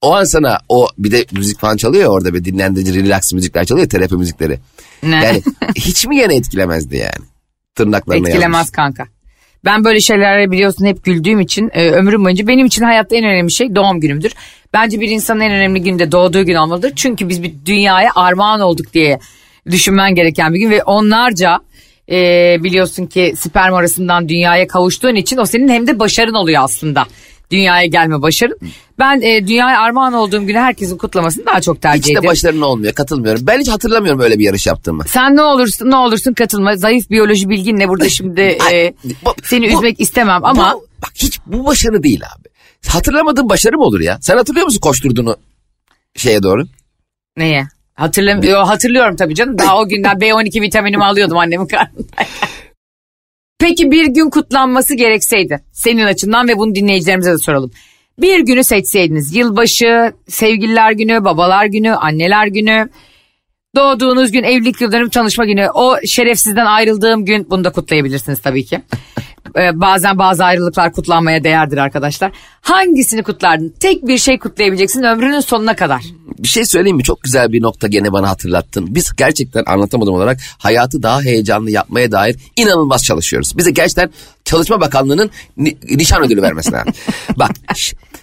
O 0.02 0.14
an 0.14 0.24
sana 0.24 0.58
o 0.68 0.88
bir 0.98 1.10
de 1.10 1.24
müzik 1.32 1.58
falan 1.58 1.76
çalıyor 1.76 2.02
ya 2.02 2.08
orada 2.08 2.34
bir 2.34 2.44
dinlendirici 2.44 3.04
relax 3.04 3.32
müzikler 3.32 3.64
çalıyor 3.64 3.88
terapi 3.88 4.14
müzikleri. 4.14 4.58
Ne? 5.02 5.24
Yani 5.24 5.42
hiç 5.76 6.06
mi 6.06 6.16
gene 6.16 6.36
etkilemezdi 6.36 6.96
yani? 6.96 7.26
Tırnaklarına 7.74 8.28
Etkilemez 8.28 8.58
yazmış. 8.58 8.72
kanka. 8.72 9.04
Ben 9.64 9.84
böyle 9.84 10.00
şeylere 10.00 10.50
biliyorsun 10.50 10.86
hep 10.86 11.04
güldüğüm 11.04 11.40
için 11.40 11.70
e, 11.72 11.90
ömrüm 11.90 12.24
boyunca 12.24 12.46
benim 12.46 12.66
için 12.66 12.82
hayatta 12.82 13.16
en 13.16 13.24
önemli 13.24 13.50
şey 13.50 13.74
doğum 13.74 14.00
günümdür. 14.00 14.32
Bence 14.72 15.00
bir 15.00 15.08
insanın 15.08 15.40
en 15.40 15.52
önemli 15.52 15.82
günü 15.82 15.98
de 15.98 16.12
doğduğu 16.12 16.44
gün 16.44 16.54
olmalıdır. 16.54 16.92
Çünkü 16.96 17.28
biz 17.28 17.42
bir 17.42 17.54
dünyaya 17.66 18.10
armağan 18.14 18.60
olduk 18.60 18.94
diye 18.94 19.18
düşünmen 19.70 20.14
gereken 20.14 20.54
bir 20.54 20.58
gün 20.58 20.70
ve 20.70 20.82
onlarca 20.82 21.58
e, 22.10 22.16
biliyorsun 22.64 23.06
ki 23.06 23.34
sperm 23.36 23.74
arasından 23.74 24.28
dünyaya 24.28 24.66
kavuştuğun 24.66 25.14
için 25.14 25.38
o 25.38 25.46
senin 25.46 25.68
hem 25.68 25.86
de 25.86 25.98
başarın 25.98 26.34
oluyor 26.34 26.64
aslında. 26.64 27.06
Dünyaya 27.50 27.86
gelme 27.86 28.22
başarın. 28.22 28.58
Ben 28.98 29.20
e, 29.20 29.46
dünyaya 29.46 29.80
armağan 29.80 30.12
olduğum 30.12 30.46
günü 30.46 30.58
herkesin 30.58 30.98
kutlamasını 30.98 31.46
daha 31.46 31.60
çok 31.60 31.82
tercih 31.82 32.10
Hiç 32.16 32.22
de 32.22 32.26
başarılı 32.26 32.66
olmuyor 32.66 32.92
katılmıyorum. 32.92 33.46
Ben 33.46 33.60
hiç 33.60 33.68
hatırlamıyorum 33.68 34.20
öyle 34.20 34.38
bir 34.38 34.44
yarış 34.44 34.66
yaptığımı. 34.66 35.04
Sen 35.08 35.36
ne 35.36 35.42
olursun 35.42 35.90
ne 35.90 35.96
olursun 35.96 36.32
katılma. 36.34 36.76
Zayıf 36.76 37.10
biyoloji 37.10 37.48
bilginle 37.48 37.88
burada 37.88 38.08
şimdi 38.08 38.40
e, 38.72 38.94
bu- 39.24 39.34
seni 39.44 39.70
bu- 39.72 39.76
üzmek 39.76 40.00
istemem 40.00 40.44
ama 40.44 40.72
Bu- 40.74 40.86
bak 41.02 41.10
hiç 41.14 41.40
bu 41.46 41.66
başarı 41.66 42.02
değil 42.02 42.20
abi. 42.38 42.48
Hatırlamadığın 42.88 43.48
başarı 43.48 43.76
mı 43.76 43.84
olur 43.84 44.00
ya? 44.00 44.18
Sen 44.20 44.36
hatırlıyor 44.36 44.66
musun 44.66 44.80
koşturduğunu 44.80 45.36
şeye 46.16 46.42
doğru? 46.42 46.62
neye? 47.36 47.68
Hatırlamıyorum. 47.94 48.68
Hatırlıyorum 48.68 49.16
tabii 49.16 49.34
canım. 49.34 49.58
Daha 49.58 49.78
o 49.78 49.88
günden 49.88 50.16
B12 50.16 50.62
vitaminimi 50.62 51.04
alıyordum 51.04 51.36
annemin 51.38 51.66
karnındayken. 51.66 52.47
Peki 53.58 53.90
bir 53.90 54.06
gün 54.06 54.30
kutlanması 54.30 54.94
gerekseydi 54.94 55.60
senin 55.72 56.04
açından 56.04 56.48
ve 56.48 56.56
bunu 56.58 56.74
dinleyicilerimize 56.74 57.32
de 57.32 57.38
soralım. 57.38 57.70
Bir 58.18 58.40
günü 58.40 58.64
seçseydiniz 58.64 59.36
yılbaşı, 59.36 60.12
sevgililer 60.28 60.92
günü, 60.92 61.24
babalar 61.24 61.66
günü, 61.66 61.90
anneler 61.90 62.46
günü, 62.46 62.88
doğduğunuz 63.76 64.32
gün, 64.32 64.42
evlilik 64.42 64.80
yıldönüm 64.80 65.08
tanışma 65.08 65.44
günü, 65.44 65.68
o 65.74 65.96
şerefsizden 66.06 66.66
ayrıldığım 66.66 67.24
gün 67.24 67.50
bunu 67.50 67.64
da 67.64 67.70
kutlayabilirsiniz 67.72 68.40
tabii 68.40 68.64
ki. 68.64 68.82
Ee, 69.58 69.80
bazen 69.80 70.18
bazı 70.18 70.44
ayrılıklar 70.44 70.92
kutlanmaya 70.92 71.44
değerdir 71.44 71.76
arkadaşlar. 71.78 72.32
Hangisini 72.60 73.22
kutlardın? 73.22 73.74
Tek 73.80 74.06
bir 74.06 74.18
şey 74.18 74.38
kutlayabileceksin 74.38 75.02
ömrünün 75.02 75.40
sonuna 75.40 75.76
kadar. 75.76 76.02
Bir 76.38 76.48
şey 76.48 76.64
söyleyeyim 76.64 76.96
mi? 76.96 77.02
Çok 77.02 77.22
güzel 77.22 77.52
bir 77.52 77.62
nokta 77.62 77.86
gene 77.88 78.12
bana 78.12 78.28
hatırlattın. 78.28 78.94
Biz 78.94 79.12
gerçekten 79.16 79.62
anlatamadım 79.66 80.14
olarak 80.14 80.38
hayatı 80.58 81.02
daha 81.02 81.22
heyecanlı 81.22 81.70
yapmaya 81.70 82.12
dair 82.12 82.36
inanılmaz 82.56 83.04
çalışıyoruz. 83.04 83.58
Bize 83.58 83.70
gerçekten 83.70 84.10
Çalışma 84.44 84.80
Bakanlığı'nın 84.80 85.30
ni- 85.56 85.78
nişan 85.90 86.22
ödülü 86.22 86.42
vermesi 86.42 86.72
lazım. 86.72 86.92
Bak 87.36 87.50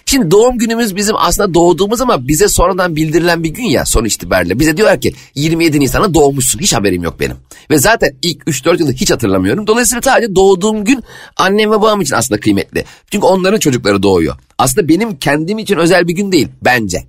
şimdi 0.06 0.30
doğum 0.30 0.58
günümüz 0.58 0.96
bizim 0.96 1.16
aslında 1.18 1.54
doğduğumuz 1.54 2.00
ama 2.00 2.28
bize 2.28 2.48
sonradan 2.48 2.96
bildirilen 2.96 3.44
bir 3.44 3.48
gün 3.48 3.64
ya 3.64 3.84
son 3.84 4.04
itibariyle. 4.04 4.58
Bize 4.58 4.76
diyorlar 4.76 5.00
ki 5.00 5.14
27 5.34 5.80
Nisan'a 5.80 6.14
doğmuşsun. 6.14 6.60
Hiç 6.60 6.74
haberim 6.74 7.02
yok 7.02 7.20
benim. 7.20 7.36
Ve 7.70 7.78
zaten 7.78 8.16
ilk 8.22 8.42
3-4 8.42 8.80
yılı 8.80 8.92
hiç 8.92 9.10
hatırlamıyorum. 9.10 9.66
Dolayısıyla 9.66 10.02
sadece 10.02 10.34
doğduğum 10.34 10.84
gün 10.84 11.02
annem 11.36 11.70
ve 11.70 11.74
babam 11.74 12.00
için 12.00 12.14
aslında 12.14 12.40
kıymetli. 12.40 12.84
Çünkü 13.10 13.26
onların 13.26 13.58
çocukları 13.58 14.02
doğuyor. 14.02 14.36
Aslında 14.58 14.88
benim 14.88 15.16
kendim 15.16 15.58
için 15.58 15.76
özel 15.76 16.08
bir 16.08 16.12
gün 16.12 16.32
değil 16.32 16.48
bence 16.64 17.06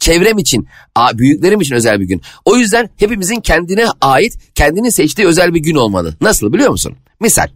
çevrem 0.00 0.38
için, 0.38 0.68
büyüklerim 1.14 1.60
için 1.60 1.74
özel 1.74 2.00
bir 2.00 2.04
gün. 2.04 2.22
O 2.44 2.56
yüzden 2.56 2.90
hepimizin 2.96 3.40
kendine 3.40 3.86
ait, 4.00 4.38
kendini 4.54 4.92
seçtiği 4.92 5.28
özel 5.28 5.54
bir 5.54 5.60
gün 5.60 5.74
olmalı. 5.74 6.14
Nasıl 6.20 6.52
biliyor 6.52 6.70
musun? 6.70 6.96
Misal, 7.20 7.48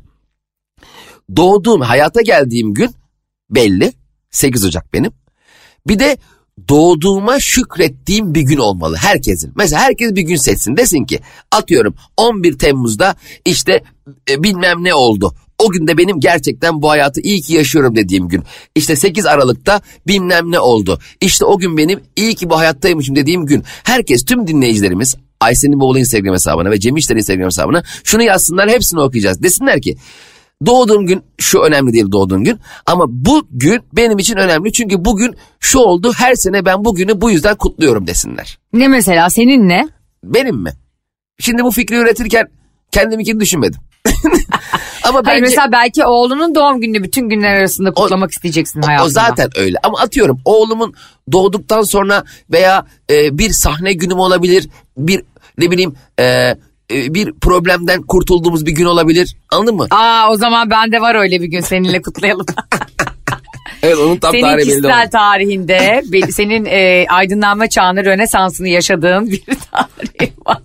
doğduğum, 1.37 1.81
hayata 1.81 2.23
geldiğim 2.23 2.75
gün 2.75 2.91
belli. 3.50 3.93
8 4.30 4.64
Ocak 4.64 4.94
benim. 4.94 5.12
Bir 5.87 5.99
de 5.99 6.18
doğduğuma 6.68 7.40
şükrettiğim 7.40 8.35
bir 8.35 8.42
gün 8.42 8.58
olmalı 8.58 8.97
herkesin. 8.97 9.52
Mesela 9.56 9.82
herkes 9.82 10.14
bir 10.14 10.23
gün 10.23 10.37
seçsin 10.37 10.76
desin 10.76 11.04
ki 11.04 11.20
atıyorum 11.52 11.94
11 12.16 12.58
Temmuz'da 12.58 13.16
işte 13.44 13.82
e, 14.30 14.42
bilmem 14.42 14.85
ne 14.85 14.94
oldu. 14.94 15.35
O 15.58 15.70
günde 15.70 15.99
benim 15.99 16.20
gerçekten 16.20 16.82
bu 16.82 16.90
hayatı 16.90 17.20
iyi 17.20 17.40
ki 17.40 17.54
yaşıyorum 17.54 17.97
dediğim 17.97 18.28
gün. 18.28 18.42
İşte 18.75 18.97
8 18.97 19.26
Aralık'ta 19.26 19.80
bilmem 20.06 20.50
ne 20.50 20.61
oldu. 20.61 20.99
İşte 21.20 21.44
o 21.44 21.58
gün 21.58 21.76
benim 21.76 22.00
iyi 22.16 22.35
ki 22.35 22.50
bu 22.50 22.58
hayattaymışım 22.58 23.16
dediğim 23.16 23.47
gün. 23.47 23.64
Herkes 23.85 24.25
tüm 24.25 24.47
dinleyicilerimiz 24.47 25.16
Ayşe'nin 25.40 25.80
Boğulu 25.80 25.99
Instagram 25.99 26.35
hesabına 26.35 26.70
ve 26.70 26.80
Cem 26.80 26.97
İşler'in 26.97 27.18
Instagram 27.18 27.47
hesabına 27.47 27.82
şunu 28.04 28.23
yazsınlar 28.23 28.70
hepsini 28.70 29.00
okuyacağız. 29.00 29.42
Desinler 29.42 29.82
ki 29.82 29.97
Doğduğum 30.67 31.07
gün 31.07 31.23
şu 31.38 31.61
önemli 31.61 31.93
değil 31.93 32.12
doğduğum 32.12 32.45
gün 32.45 32.61
ama 32.87 33.05
bu 33.09 33.49
gün 33.50 33.81
benim 33.93 34.19
için 34.19 34.37
önemli 34.37 34.73
çünkü 34.73 35.05
bugün 35.05 35.37
şu 35.61 35.79
oldu 35.79 36.12
her 36.17 36.35
sene 36.35 36.65
ben 36.65 36.85
bugünü 36.85 37.21
bu 37.21 37.31
yüzden 37.31 37.57
kutluyorum 37.57 38.07
desinler. 38.07 38.59
Ne 38.73 38.88
mesela 38.88 39.31
senin 39.31 39.69
ne? 39.69 39.88
Benim 40.25 40.57
mi? 40.57 40.73
Şimdi 41.41 41.65
bu 41.65 41.71
fikri 41.71 41.97
üretirken 41.97 42.47
kendiminkini 42.91 43.41
düşünmedim. 43.41 43.81
ama 45.05 45.23
Hayır, 45.25 45.27
bence 45.27 45.41
mesela 45.41 45.73
belki 45.73 46.05
oğlunun 46.05 46.55
doğum 46.55 46.81
gününü 46.81 47.03
bütün 47.03 47.29
günler 47.29 47.55
arasında 47.55 47.93
kutlamak 47.93 48.31
isteyeceksin 48.31 48.83
o, 48.83 48.87
hayatında. 48.87 49.07
o 49.07 49.11
zaten 49.11 49.50
öyle 49.57 49.77
ama 49.83 49.99
atıyorum 49.99 50.41
oğlumun 50.45 50.95
doğduktan 51.33 51.83
sonra 51.83 52.25
veya 52.50 52.87
e, 53.11 53.38
bir 53.38 53.50
sahne 53.50 53.93
günüm 53.93 54.19
olabilir 54.19 54.69
bir 54.97 55.23
ne 55.59 55.71
bileyim 55.71 55.95
e, 56.21 56.57
e, 56.92 57.14
bir 57.14 57.33
problemden 57.33 58.02
kurtulduğumuz 58.02 58.66
bir 58.66 58.73
gün 58.73 58.85
olabilir 58.85 59.37
anladın 59.52 59.76
mı? 59.76 59.87
Aa 59.90 60.30
o 60.30 60.37
zaman 60.37 60.71
bende 60.71 61.00
var 61.00 61.14
öyle 61.14 61.40
bir 61.40 61.47
gün 61.47 61.61
seninle 61.61 62.02
kutlayalım. 62.02 62.47
Evet 63.83 63.99
onun 63.99 64.16
tam 64.16 64.30
senin 64.33 64.42
tarihi 64.42 64.57
belli 64.57 64.64
kişisel 64.64 64.90
olmadı. 64.90 65.11
tarihinde 65.11 66.02
senin 66.30 66.64
e, 66.64 67.07
aydınlanma 67.09 67.68
çağını 67.68 68.04
rönesansını 68.04 68.68
yaşadığın 68.68 69.30
bir 69.30 69.42
tarih 69.71 70.33
var. 70.47 70.62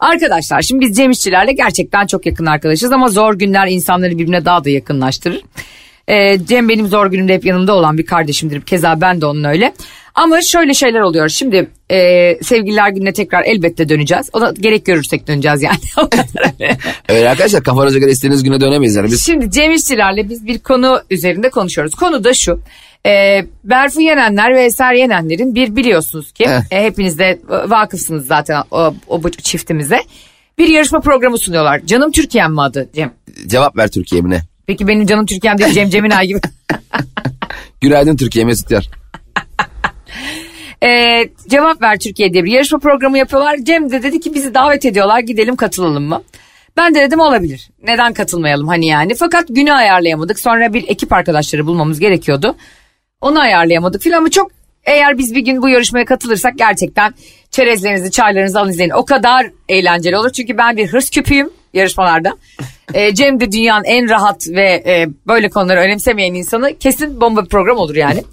Arkadaşlar 0.00 0.62
şimdi 0.62 0.86
biz 0.86 0.96
Cem 0.96 1.10
İşçilerle 1.10 1.52
gerçekten 1.52 2.06
çok 2.06 2.26
yakın 2.26 2.46
arkadaşız 2.46 2.92
ama 2.92 3.08
zor 3.08 3.34
günler 3.34 3.66
insanları 3.66 4.18
birbirine 4.18 4.44
daha 4.44 4.64
da 4.64 4.70
yakınlaştırır. 4.70 5.42
E, 6.08 6.46
Cem 6.46 6.68
benim 6.68 6.86
zor 6.88 7.06
günümde 7.06 7.34
hep 7.34 7.44
yanımda 7.44 7.74
olan 7.74 7.98
bir 7.98 8.06
kardeşimdir. 8.06 8.60
Keza 8.60 9.00
ben 9.00 9.20
de 9.20 9.26
onun 9.26 9.44
öyle. 9.44 9.72
Ama 10.16 10.42
şöyle 10.42 10.74
şeyler 10.74 11.00
oluyor. 11.00 11.28
Şimdi 11.28 11.70
e, 11.90 11.98
sevgililer 12.42 12.88
gününe 12.88 13.12
tekrar 13.12 13.42
elbette 13.44 13.88
döneceğiz. 13.88 14.30
O 14.32 14.40
da 14.40 14.54
gerek 14.60 14.86
görürsek 14.86 15.28
döneceğiz 15.28 15.62
yani. 15.62 15.76
Öyle. 17.08 17.28
Arkadaşlar 17.28 17.62
kafanıza 17.62 17.98
göre 17.98 18.10
istediğiniz 18.10 18.42
güne 18.42 18.60
dönemeyiz 18.60 18.96
yani 18.96 19.06
biz. 19.06 19.26
Şimdi 19.26 19.50
Cem 19.50 19.72
İşçilerle 19.72 20.28
biz 20.28 20.46
bir 20.46 20.58
konu 20.58 21.02
üzerinde 21.10 21.50
konuşuyoruz. 21.50 21.94
Konu 21.94 22.24
da 22.24 22.34
şu. 22.34 22.60
E, 23.06 23.44
Berfu 23.64 24.00
Yenenler 24.00 24.54
ve 24.54 24.64
Eser 24.64 24.92
Yenenler'in 24.92 25.54
bir 25.54 25.76
biliyorsunuz 25.76 26.32
ki 26.32 26.44
e, 26.44 26.84
hepiniz 26.84 27.18
de 27.18 27.38
vakıfsınız 27.48 28.26
zaten 28.26 28.62
o, 28.70 28.94
o 29.08 29.22
bu 29.22 29.30
çiftimize. 29.30 30.00
Bir 30.58 30.68
yarışma 30.68 31.00
programı 31.00 31.38
sunuyorlar. 31.38 31.80
Canım 31.86 32.12
Türkiye'm 32.12 32.52
mi 32.52 32.62
adı 32.62 32.88
Cem? 32.94 33.12
Cevap 33.46 33.76
ver 33.76 33.88
Türkiye 33.88 34.22
mi 34.22 34.30
ne? 34.30 34.40
Peki 34.66 34.88
benim 34.88 35.06
canım 35.06 35.26
Türkiye'm 35.26 35.58
değil 35.58 35.72
Cem 35.72 35.90
Ceminay 35.90 36.26
gibi. 36.28 36.40
Günaydın 37.80 38.16
Türkiye 38.16 38.44
Mesut 38.44 38.70
Yar. 38.70 38.90
E, 40.82 41.22
cevap 41.48 41.82
ver 41.82 41.98
Türkiye 41.98 42.32
diye 42.32 42.44
bir 42.44 42.52
yarışma 42.52 42.78
programı 42.78 43.18
yapıyorlar. 43.18 43.56
Cem 43.62 43.90
de 43.90 44.02
dedi 44.02 44.20
ki 44.20 44.34
bizi 44.34 44.54
davet 44.54 44.84
ediyorlar 44.84 45.20
gidelim 45.20 45.56
katılalım 45.56 46.04
mı? 46.04 46.22
Ben 46.76 46.94
de 46.94 47.00
dedim 47.00 47.20
olabilir. 47.20 47.70
Neden 47.82 48.12
katılmayalım 48.12 48.68
hani 48.68 48.86
yani. 48.86 49.14
Fakat 49.14 49.48
günü 49.48 49.72
ayarlayamadık. 49.72 50.38
Sonra 50.38 50.72
bir 50.72 50.88
ekip 50.88 51.12
arkadaşları 51.12 51.66
bulmamız 51.66 52.00
gerekiyordu. 52.00 52.56
Onu 53.20 53.40
ayarlayamadık 53.40 54.02
filan 54.02 54.18
ama 54.18 54.30
çok 54.30 54.50
eğer 54.84 55.18
biz 55.18 55.34
bir 55.34 55.40
gün 55.40 55.62
bu 55.62 55.68
yarışmaya 55.68 56.04
katılırsak 56.04 56.58
gerçekten 56.58 57.14
çerezlerinizi, 57.50 58.10
çaylarınızı 58.10 58.60
alın 58.60 58.70
izleyin. 58.70 58.90
O 58.90 59.04
kadar 59.04 59.50
eğlenceli 59.68 60.16
olur. 60.16 60.32
Çünkü 60.32 60.58
ben 60.58 60.76
bir 60.76 60.86
hırs 60.86 61.10
küpüyüm 61.10 61.50
yarışmalarda. 61.74 62.36
E, 62.94 63.14
Cem 63.14 63.40
de 63.40 63.52
dünyanın 63.52 63.84
en 63.84 64.10
rahat 64.10 64.48
ve 64.48 64.82
e, 64.86 65.08
böyle 65.26 65.48
konuları 65.48 65.80
önemsemeyen 65.80 66.34
insanı 66.34 66.78
kesin 66.78 67.20
bomba 67.20 67.44
bir 67.44 67.48
program 67.48 67.78
olur 67.78 67.96
yani. 67.96 68.24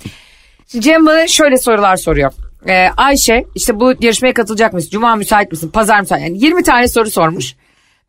Cem 0.67 1.05
bana 1.05 1.27
şöyle 1.27 1.58
sorular 1.58 1.96
soruyor. 1.98 2.32
Ee, 2.67 2.88
Ayşe 2.98 3.46
işte 3.55 3.79
bu 3.79 3.93
yarışmaya 4.00 4.34
katılacak 4.34 4.74
mısın? 4.74 4.89
Cuma 4.91 5.15
müsait 5.15 5.51
misin? 5.51 5.70
Pazar 5.70 6.00
müsait 6.00 6.22
Yani 6.24 6.38
20 6.46 6.63
tane 6.63 6.88
soru 6.88 7.12
sormuş. 7.12 7.55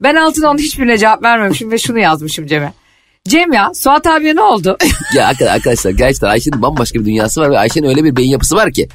Ben 0.02 0.14
altına 0.14 0.50
onun 0.50 0.58
hiçbirine 0.58 0.98
cevap 0.98 1.22
vermemişim 1.22 1.70
ve 1.70 1.78
şunu 1.78 1.98
yazmışım 1.98 2.46
Cem'e. 2.46 2.72
Cem 3.28 3.52
ya 3.52 3.70
Suat 3.74 4.06
abiye 4.06 4.34
ne 4.36 4.40
oldu? 4.40 4.76
Ya 5.14 5.26
arka- 5.28 5.50
arkadaşlar 5.50 5.90
gerçekten 5.90 6.28
Ayşe'nin 6.28 6.62
bambaşka 6.62 7.00
bir 7.00 7.04
dünyası 7.04 7.40
var 7.40 7.50
ve 7.50 7.58
Ayşe'nin 7.58 7.88
öyle 7.88 8.04
bir 8.04 8.16
beyin 8.16 8.30
yapısı 8.30 8.56
var 8.56 8.72
ki 8.72 8.88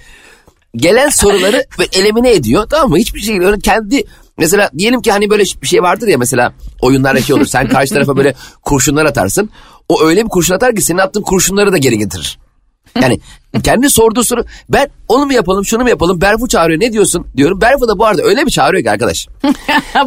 gelen 0.75 1.09
soruları 1.09 1.63
ve 1.79 1.83
elimine 1.93 2.31
ediyor 2.33 2.67
tamam 2.69 2.89
mı? 2.89 2.97
Hiçbir 2.97 3.19
şey 3.19 3.39
öyle 3.39 3.59
kendi 3.59 4.03
mesela 4.37 4.69
diyelim 4.77 5.01
ki 5.01 5.11
hani 5.11 5.29
böyle 5.29 5.43
bir 5.61 5.67
şey 5.67 5.81
vardır 5.83 6.07
ya 6.07 6.17
mesela 6.17 6.53
oyunlarda 6.81 7.21
şey 7.21 7.35
olur 7.35 7.45
sen 7.45 7.67
karşı 7.67 7.93
tarafa 7.93 8.17
böyle 8.17 8.33
kurşunlar 8.61 9.05
atarsın. 9.05 9.49
O 9.89 10.03
öyle 10.03 10.23
bir 10.25 10.29
kurşun 10.29 10.55
atar 10.55 10.75
ki 10.75 10.81
senin 10.81 10.97
attığın 10.99 11.21
kurşunları 11.21 11.71
da 11.71 11.77
geri 11.77 11.97
getirir. 11.97 12.39
Yani 13.01 13.19
kendi 13.63 13.89
sorduğu 13.89 14.23
soru 14.23 14.45
ben 14.69 14.87
onu 15.07 15.25
mu 15.25 15.33
yapalım 15.33 15.65
şunu 15.65 15.83
mu 15.83 15.89
yapalım 15.89 16.21
Berfu 16.21 16.47
çağırıyor 16.47 16.79
ne 16.79 16.93
diyorsun 16.93 17.27
diyorum. 17.37 17.61
Berfu 17.61 17.87
da 17.87 17.99
bu 17.99 18.05
arada 18.05 18.21
öyle 18.21 18.45
bir 18.45 18.51
çağırıyor 18.51 18.83
ki 18.83 18.91
arkadaş. 18.91 19.27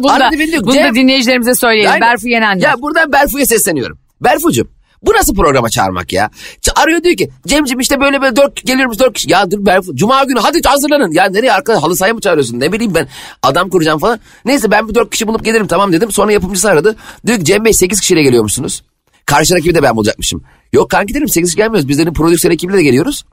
bunu 0.03 0.19
da, 0.19 0.31
diyor, 0.31 0.63
bunu 0.63 0.75
da 0.75 0.95
dinleyicilerimize 0.95 1.55
söyleyelim. 1.55 1.91
Yani- 1.91 2.01
Berfu 2.01 2.27
Yenenler. 2.27 2.69
Ya 2.69 2.81
buradan 2.81 3.11
Berfu'ya 3.11 3.45
sesleniyorum. 3.45 3.97
Berfu'cum 4.21 4.69
bu 5.03 5.13
nasıl 5.13 5.35
programa 5.35 5.69
çağırmak 5.69 6.13
ya? 6.13 6.29
Arıyor 6.75 7.03
diyor 7.03 7.15
ki 7.15 7.29
Cem'cim 7.47 7.79
işte 7.79 7.99
böyle 7.99 8.21
böyle 8.21 8.35
dört 8.35 8.65
geliyoruz 8.65 8.99
dört 8.99 9.13
kişi. 9.13 9.31
Ya 9.31 9.51
dur 9.51 9.65
Berfu 9.65 9.95
Cuma 9.95 10.23
günü 10.23 10.39
hadi 10.39 10.67
hazırlanın. 10.67 11.11
Ya 11.11 11.25
nereye 11.25 11.53
arkadaş 11.53 11.83
halı 11.83 11.95
sahaya 11.95 12.13
mı 12.13 12.21
çağırıyorsun? 12.21 12.59
Ne 12.59 12.71
bileyim 12.71 12.95
ben 12.95 13.07
adam 13.43 13.69
kuracağım 13.69 13.99
falan. 13.99 14.19
Neyse 14.45 14.71
ben 14.71 14.89
bir 14.89 14.95
dört 14.95 15.09
kişi 15.09 15.27
bulup 15.27 15.45
gelirim 15.45 15.67
tamam 15.67 15.93
dedim. 15.93 16.11
Sonra 16.11 16.31
yapımcısı 16.31 16.69
aradı. 16.69 16.95
Diyor 17.25 17.37
ki 17.37 17.45
Cem 17.45 17.65
Bey 17.65 17.73
sekiz 17.73 17.99
kişiyle 17.99 18.23
geliyormuşsunuz. 18.23 18.83
Karşı 19.25 19.55
rakibi 19.55 19.75
de 19.75 19.83
ben 19.83 19.95
bulacakmışım. 19.95 20.43
Yok 20.73 20.89
kanki 20.89 21.13
dedim 21.13 21.27
sekiz 21.27 21.49
kişi 21.49 21.57
gelmiyoruz. 21.57 21.87
Biz 21.89 21.99
dedim 21.99 22.13
prodüksiyon 22.13 22.53
ekibiyle 22.53 22.77
de 22.77 22.83
geliyoruz. 22.83 23.23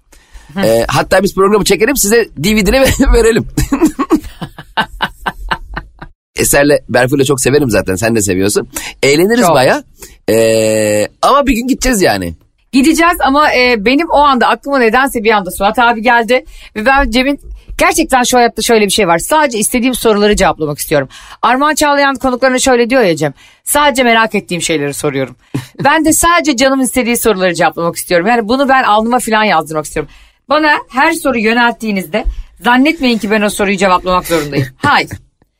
Ee, 0.64 0.84
hatta 0.88 1.22
biz 1.22 1.34
programı 1.34 1.64
çekelim 1.64 1.96
size 1.96 2.28
DVD'ne 2.38 2.80
verelim. 3.12 3.46
Eser'le 6.36 6.78
Berfu'yla 6.88 7.24
çok 7.24 7.40
severim 7.40 7.70
zaten 7.70 7.94
sen 7.96 8.16
de 8.16 8.22
seviyorsun. 8.22 8.68
Eğleniriz 9.02 9.46
Çok. 9.46 9.54
baya. 9.54 9.82
Ee, 10.30 11.08
ama 11.22 11.46
bir 11.46 11.52
gün 11.52 11.66
gideceğiz 11.66 12.02
yani. 12.02 12.34
Gideceğiz 12.72 13.16
ama 13.24 13.54
e, 13.54 13.84
benim 13.84 14.06
o 14.10 14.18
anda 14.18 14.46
aklıma 14.48 14.78
nedense 14.78 15.24
bir 15.24 15.30
anda 15.30 15.50
Suat 15.50 15.78
abi 15.78 16.02
geldi. 16.02 16.44
Ve 16.76 16.86
ben 16.86 17.10
Cem'in 17.10 17.40
gerçekten 17.80 18.22
şu 18.22 18.38
hayatta 18.38 18.62
şöyle 18.62 18.84
bir 18.84 18.90
şey 18.90 19.08
var. 19.08 19.18
Sadece 19.18 19.58
istediğim 19.58 19.94
soruları 19.94 20.36
cevaplamak 20.36 20.78
istiyorum. 20.78 21.08
Armağan 21.42 21.74
Çağlayan 21.74 22.14
konuklarına 22.14 22.58
şöyle 22.58 22.90
diyor 22.90 23.02
ya 23.02 23.16
Cem. 23.16 23.34
Sadece 23.64 24.02
merak 24.02 24.34
ettiğim 24.34 24.62
şeyleri 24.62 24.94
soruyorum. 24.94 25.36
ben 25.84 26.04
de 26.04 26.12
sadece 26.12 26.56
canım 26.56 26.80
istediği 26.80 27.16
soruları 27.16 27.54
cevaplamak 27.54 27.96
istiyorum. 27.96 28.26
Yani 28.26 28.48
bunu 28.48 28.68
ben 28.68 28.82
alnıma 28.82 29.18
falan 29.18 29.44
yazdırmak 29.44 29.84
istiyorum. 29.84 30.12
Bana 30.48 30.70
her 30.90 31.12
soru 31.12 31.38
yönelttiğinizde 31.38 32.24
zannetmeyin 32.64 33.18
ki 33.18 33.30
ben 33.30 33.42
o 33.42 33.50
soruyu 33.50 33.76
cevaplamak 33.76 34.26
zorundayım. 34.26 34.66
Hayır. 34.76 35.10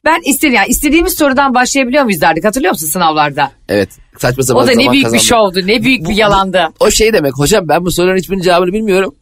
Ben 0.04 0.20
istediğim, 0.24 0.54
yani 0.54 0.68
istediğimiz 0.68 1.14
sorudan 1.14 1.54
başlayabiliyor 1.54 2.04
muyuz 2.04 2.20
derdik 2.20 2.44
hatırlıyor 2.44 2.72
musun 2.72 2.86
sınavlarda? 2.86 3.52
Evet 3.68 3.88
saçma 4.18 4.42
sapan 4.42 4.64
O 4.64 4.66
da 4.66 4.72
ne 4.72 4.92
büyük 4.92 4.92
bir 4.92 5.02
kazandık. 5.02 5.26
şovdu 5.26 5.66
ne 5.66 5.82
büyük 5.82 6.08
bir 6.08 6.14
yalandı. 6.14 6.68
O 6.80 6.90
şey 6.90 7.12
demek 7.12 7.38
hocam 7.38 7.68
ben 7.68 7.84
bu 7.84 7.90
soruların 7.92 8.18
hiçbirinin 8.18 8.42
cevabını 8.42 8.72
bilmiyorum. 8.72 9.14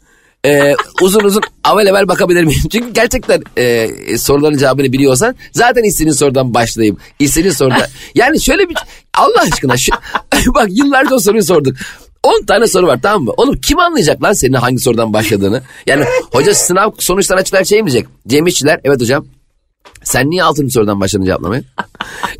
Ee, 0.46 0.74
uzun 1.02 1.24
uzun 1.24 1.42
avel 1.64 1.86
evvel 1.86 2.08
bakabilir 2.08 2.44
miyim? 2.44 2.60
Çünkü 2.72 2.92
gerçekten 2.92 3.42
e, 3.58 3.88
soruların 4.18 4.58
cevabını 4.58 4.92
biliyorsan 4.92 5.34
zaten 5.52 5.82
istediğin 5.82 6.12
sorudan 6.12 6.54
başlayayım. 6.54 6.96
İstediğin 7.18 7.54
soruda. 7.54 7.88
Yani 8.14 8.40
şöyle 8.40 8.68
bir 8.68 8.76
Allah 9.14 9.40
aşkına 9.52 9.76
şu, 9.76 9.92
bak 10.54 10.68
yıllarca 10.70 11.14
o 11.14 11.18
soruyu 11.18 11.42
sorduk. 11.42 11.76
10 12.22 12.44
tane 12.44 12.66
soru 12.66 12.86
var 12.86 12.98
tamam 13.02 13.22
mı? 13.22 13.32
Oğlum 13.36 13.60
kim 13.60 13.78
anlayacak 13.78 14.22
lan 14.22 14.32
senin 14.32 14.52
hangi 14.52 14.78
sorudan 14.78 15.12
başladığını? 15.12 15.62
Yani 15.86 16.04
hoca 16.32 16.54
sınav 16.54 16.90
sonuçlarını 16.98 17.40
açıklar 17.40 17.64
şey 17.64 17.82
mi 17.82 17.90
diyecek? 17.90 18.08
Cem 18.28 18.46
İşçiler 18.46 18.80
evet 18.84 19.00
hocam 19.00 19.26
sen 20.02 20.30
niye 20.30 20.42
altıncı 20.42 20.72
sorudan 20.72 21.00
başladın 21.00 21.24
cevaplamaya? 21.24 21.62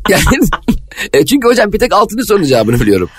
yani 0.09 0.23
e, 1.13 1.25
çünkü 1.25 1.47
hocam 1.47 1.73
bir 1.73 1.79
tek 1.79 1.93
altıncı 1.93 2.23
sorunun 2.25 2.45
cevabını 2.45 2.79
biliyorum. 2.79 3.09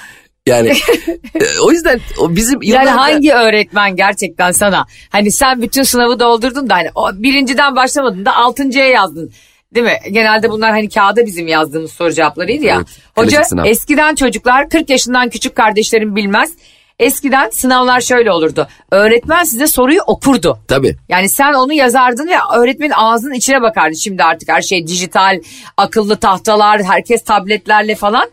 Yani 0.46 0.68
e, 1.34 1.44
o 1.62 1.72
yüzden 1.72 2.00
o 2.18 2.36
bizim 2.36 2.62
Yani 2.62 2.84
yıllarca- 2.88 2.96
hangi 2.96 3.32
öğretmen 3.32 3.96
gerçekten 3.96 4.52
sana 4.52 4.86
hani 5.10 5.32
sen 5.32 5.62
bütün 5.62 5.82
sınavı 5.82 6.20
doldurdun 6.20 6.70
da 6.70 6.74
hani 6.74 6.88
o 6.94 7.10
birinciden 7.14 7.76
başlamadın 7.76 8.24
da 8.26 8.36
altıncıya 8.36 8.86
yazdın. 8.86 9.32
Değil 9.74 9.86
mi? 9.86 9.98
Genelde 10.10 10.50
bunlar 10.50 10.70
hani 10.70 10.88
kağıda 10.88 11.26
bizim 11.26 11.48
yazdığımız 11.48 11.92
soru 11.92 12.12
cevaplarıydı 12.12 12.64
ya. 12.66 12.76
Evet, 12.76 12.86
Hoca 13.16 13.44
sınav. 13.44 13.64
eskiden 13.64 14.14
çocuklar 14.14 14.68
40 14.68 14.90
yaşından 14.90 15.28
küçük 15.30 15.56
kardeşlerim 15.56 16.16
bilmez. 16.16 16.50
Eskiden 16.98 17.50
sınavlar 17.50 18.00
şöyle 18.00 18.32
olurdu. 18.32 18.68
Öğretmen 18.90 19.44
size 19.44 19.66
soruyu 19.66 20.00
okurdu. 20.06 20.58
Tabii. 20.68 20.96
Yani 21.08 21.28
sen 21.28 21.52
onu 21.52 21.72
yazardın 21.72 22.26
ve 22.28 22.34
öğretmenin 22.56 22.92
ağzının 22.96 23.34
içine 23.34 23.62
bakardı. 23.62 23.96
Şimdi 23.96 24.24
artık 24.24 24.48
her 24.48 24.62
şey 24.62 24.86
dijital, 24.86 25.40
akıllı 25.76 26.16
tahtalar, 26.16 26.82
herkes 26.82 27.24
tabletlerle 27.24 27.94
falan. 27.94 28.28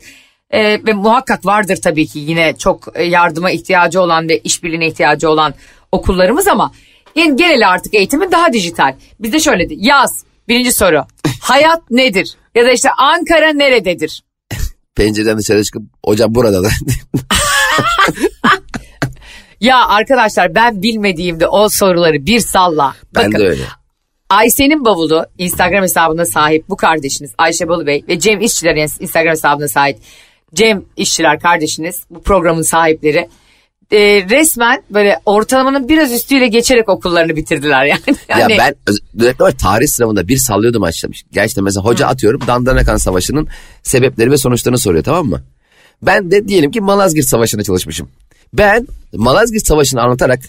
Ee, 0.51 0.79
ve 0.87 0.93
muhakkak 0.93 1.45
vardır 1.45 1.79
tabii 1.83 2.07
ki 2.07 2.19
yine 2.19 2.57
çok 2.57 2.87
e, 2.95 3.03
yardıma 3.03 3.51
ihtiyacı 3.51 4.01
olan 4.01 4.29
ve 4.29 4.39
işbirliğine 4.39 4.87
ihtiyacı 4.87 5.29
olan 5.29 5.53
okullarımız 5.91 6.47
ama 6.47 6.71
yani 7.15 7.35
genel 7.35 7.69
artık 7.69 7.93
eğitimin 7.93 8.31
daha 8.31 8.53
dijital. 8.53 8.95
Bizde 9.19 9.39
şöyle 9.39 9.69
de 9.69 9.73
yaz 9.77 10.23
birinci 10.47 10.71
soru. 10.71 11.05
Hayat 11.41 11.91
nedir? 11.91 12.35
Ya 12.55 12.65
da 12.65 12.71
işte 12.71 12.89
Ankara 12.91 13.53
nerededir? 13.53 14.23
Pencereden 14.95 15.37
dışarı 15.37 15.63
çıkıp 15.63 15.83
hocam 16.05 16.35
burada 16.35 16.63
da. 16.63 16.69
Ya 19.61 19.87
arkadaşlar 19.87 20.55
ben 20.55 20.81
bilmediğimde 20.81 21.47
o 21.47 21.69
soruları 21.69 22.25
bir 22.25 22.39
salla. 22.39 22.95
ben 23.15 23.25
Bakın, 23.25 23.39
de 23.39 23.47
öyle. 23.47 23.63
Ayşe'nin 24.29 24.85
bavulu 24.85 25.25
Instagram 25.37 25.83
hesabına 25.83 26.25
sahip 26.25 26.69
bu 26.69 26.77
kardeşiniz 26.77 27.31
Ayşe 27.37 27.67
Balıbey 27.67 28.03
ve 28.09 28.19
Cem 28.19 28.41
İşçilerin 28.41 28.89
Instagram 28.99 29.31
hesabına 29.31 29.67
sahip 29.67 29.97
Cem 30.55 30.83
İşçiler 30.97 31.39
kardeşiniz 31.39 32.01
bu 32.09 32.21
programın 32.23 32.61
sahipleri 32.61 33.29
e, 33.91 33.97
resmen 34.29 34.83
böyle 34.89 35.19
ortalamanın 35.25 35.89
biraz 35.89 36.11
üstüyle 36.13 36.47
geçerek 36.47 36.89
okullarını 36.89 37.35
bitirdiler 37.35 37.85
yani. 37.85 38.01
Yani 38.29 38.51
Ya 38.53 38.57
ben 38.59 38.75
öz- 38.87 38.99
özellikle 39.19 39.45
var 39.45 39.51
tarih 39.61 39.87
sınavında 39.87 40.27
bir 40.27 40.37
sallıyordum 40.37 40.83
açlamış. 40.83 41.23
Gerçekten 41.31 41.63
mesela 41.63 41.85
hoca 41.85 42.07
atıyorum 42.07 42.41
Dandanakan 42.47 42.97
Savaşı'nın 42.97 43.47
sebepleri 43.83 44.31
ve 44.31 44.37
sonuçlarını 44.37 44.77
soruyor 44.77 45.03
tamam 45.03 45.25
mı? 45.25 45.41
Ben 46.01 46.31
de 46.31 46.47
diyelim 46.47 46.71
ki 46.71 46.81
Malazgirt 46.81 47.25
Savaşı'na 47.25 47.63
çalışmışım. 47.63 48.09
Ben 48.53 48.87
Malazgirt 49.13 49.67
Savaşı'nı 49.67 50.01
anlatarak 50.01 50.39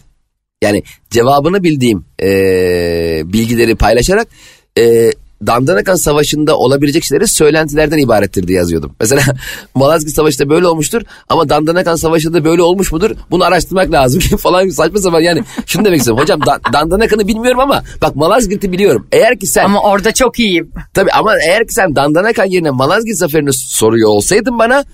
yani 0.62 0.82
cevabını 1.10 1.62
bildiğim 1.62 2.04
eee, 2.22 3.22
bilgileri 3.24 3.74
paylaşarak 3.76 4.28
eee 4.76 5.12
Dandanakan 5.46 5.94
Savaşı'nda 5.96 6.56
olabilecek 6.56 7.04
şeyleri 7.04 7.28
söylentilerden 7.28 7.98
ibarettir 7.98 8.48
diye 8.48 8.58
yazıyordum. 8.58 8.94
Mesela 9.00 9.22
Malazgirt 9.74 10.14
Savaşı'nda 10.14 10.50
böyle 10.50 10.66
olmuştur 10.66 11.02
ama 11.28 11.48
Dandanakan 11.48 11.96
Savaşı'nda 11.96 12.44
böyle 12.44 12.62
olmuş 12.62 12.92
mudur? 12.92 13.10
Bunu 13.30 13.44
araştırmak 13.44 13.92
lazım 13.92 14.20
falan 14.38 14.68
saçma 14.68 14.98
sapan 15.00 15.20
yani 15.20 15.42
şunu 15.66 15.84
demek 15.84 15.98
istiyorum. 15.98 16.22
Hocam 16.22 16.40
Da- 16.46 16.60
Dandanakan'ı 16.72 17.28
bilmiyorum 17.28 17.60
ama 17.60 17.82
bak 18.02 18.16
Malazgirt'i 18.16 18.72
biliyorum. 18.72 19.08
Eğer 19.12 19.38
ki 19.38 19.46
sen 19.46 19.64
ama 19.64 19.82
orada 19.82 20.14
çok 20.14 20.38
iyiyim. 20.38 20.72
tabii 20.94 21.10
ama 21.12 21.34
eğer 21.48 21.66
ki 21.66 21.74
sen 21.74 21.96
Dandanakan 21.96 22.44
yerine 22.44 22.70
Malazgirt 22.70 23.16
Zaferi'ni 23.16 23.52
soruyor 23.52 24.08
olsaydın 24.08 24.58
bana 24.58 24.84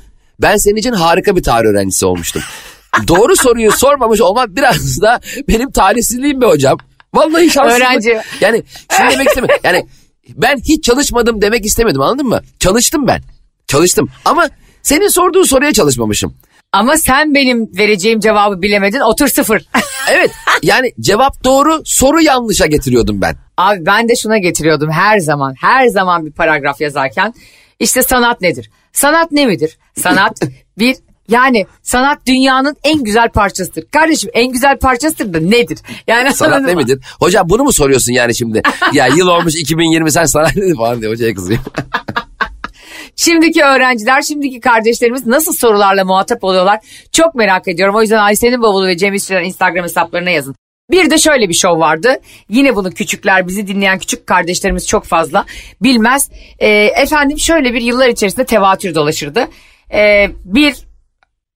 ben 0.43 0.57
senin 0.57 0.77
için 0.77 0.93
harika 0.93 1.37
bir 1.37 1.43
tarih 1.43 1.69
öğrencisi 1.69 2.07
olmuştum. 2.07 2.43
Doğru 3.09 3.37
soruyu 3.37 3.73
sormamış 3.73 4.21
olmak 4.21 4.57
biraz 4.57 5.01
da 5.03 5.21
benim 5.49 5.71
talihsizliğim 5.71 6.41
be 6.41 6.47
hocam. 6.47 6.79
Vallahi 7.15 7.51
şanssızlık. 7.51 7.83
Öğrenci. 7.83 8.21
Yani 8.41 8.63
şunu 8.91 9.11
demek 9.11 9.29
istemiyorum. 9.29 9.61
Yani 9.65 9.87
ben 10.29 10.57
hiç 10.57 10.85
çalışmadım 10.85 11.43
demek 11.43 11.65
istemedim 11.67 12.01
anladın 12.01 12.27
mı? 12.27 12.41
Çalıştım 12.59 13.07
ben. 13.07 13.21
Çalıştım 13.67 14.09
ama 14.25 14.49
senin 14.83 15.09
sorduğun 15.09 15.43
soruya 15.43 15.73
çalışmamışım. 15.73 16.35
Ama 16.73 16.97
sen 16.97 17.35
benim 17.35 17.77
vereceğim 17.77 18.21
cevabı 18.21 18.63
bilemedin 18.63 19.01
otur 19.01 19.29
sıfır. 19.29 19.63
Evet 20.11 20.31
yani 20.63 20.93
cevap 21.01 21.45
doğru 21.45 21.83
soru 21.85 22.21
yanlışa 22.21 22.67
getiriyordum 22.67 23.21
ben. 23.21 23.37
Abi 23.57 23.87
ben 23.87 24.09
de 24.09 24.17
şuna 24.17 24.39
getiriyordum 24.39 24.91
her 24.91 25.19
zaman 25.19 25.55
her 25.61 25.87
zaman 25.89 26.27
bir 26.27 26.33
paragraf 26.33 26.81
yazarken 26.81 27.35
işte 27.81 28.03
sanat 28.03 28.41
nedir? 28.41 28.71
Sanat 28.93 29.33
ne 29.33 29.47
midir? 29.47 29.79
Sanat 29.99 30.41
bir 30.79 30.97
yani 31.29 31.67
sanat 31.83 32.19
dünyanın 32.27 32.77
en 32.85 33.05
güzel 33.05 33.29
parçasıdır. 33.29 33.85
Kardeşim 33.91 34.31
en 34.35 34.53
güzel 34.53 34.79
parçasıdır 34.79 35.35
da 35.35 35.41
nedir? 35.41 35.79
Yani 36.07 36.35
Sanat 36.35 36.63
ne 36.63 36.75
midir? 36.75 37.05
Hocam 37.21 37.49
bunu 37.49 37.65
mu 37.65 37.73
soruyorsun 37.73 38.13
yani 38.13 38.37
şimdi? 38.37 38.63
ya 38.93 39.07
yıl 39.07 39.29
olmuş 39.29 39.55
2020 39.55 40.13
sen 40.13 40.25
sanat 40.25 40.57
nedir 40.57 40.77
falan 40.77 41.01
diye 41.01 41.11
hocaya 41.11 41.35
kızıyor. 41.35 41.61
Şimdiki 43.17 43.65
öğrenciler, 43.65 44.23
şimdiki 44.23 44.61
kardeşlerimiz 44.61 45.27
nasıl 45.27 45.53
sorularla 45.53 46.05
muhatap 46.05 46.45
oluyorlar? 46.45 46.81
Çok 47.13 47.35
merak 47.35 47.69
ediyorum. 47.69 47.95
O 47.95 48.03
yüzden 48.03 48.19
Ayşe'nin 48.19 48.63
bavulu 48.63 48.87
ve 48.87 48.97
Cem 48.97 49.15
İşçilerin 49.15 49.45
Instagram 49.45 49.85
hesaplarına 49.85 50.31
yazın. 50.31 50.55
Bir 50.91 51.11
de 51.11 51.19
şöyle 51.19 51.49
bir 51.49 51.55
şov 51.55 51.81
vardı. 51.81 52.17
Yine 52.49 52.77
bunu 52.77 52.91
küçükler, 52.91 53.49
bizi 53.49 53.67
dinleyen 53.67 53.99
küçük 53.99 54.27
kardeşlerimiz 54.27 54.89
çok 54.89 55.05
fazla 55.05 55.45
bilmez. 55.83 56.31
Ee, 56.59 56.69
efendim 56.85 57.39
şöyle 57.39 57.75
bir 57.75 57.81
yıllar 57.81 58.09
içerisinde 58.09 58.45
tevatür 58.45 58.95
dolaşırdı. 58.95 59.49
Ee, 59.95 60.31
bir 60.45 60.75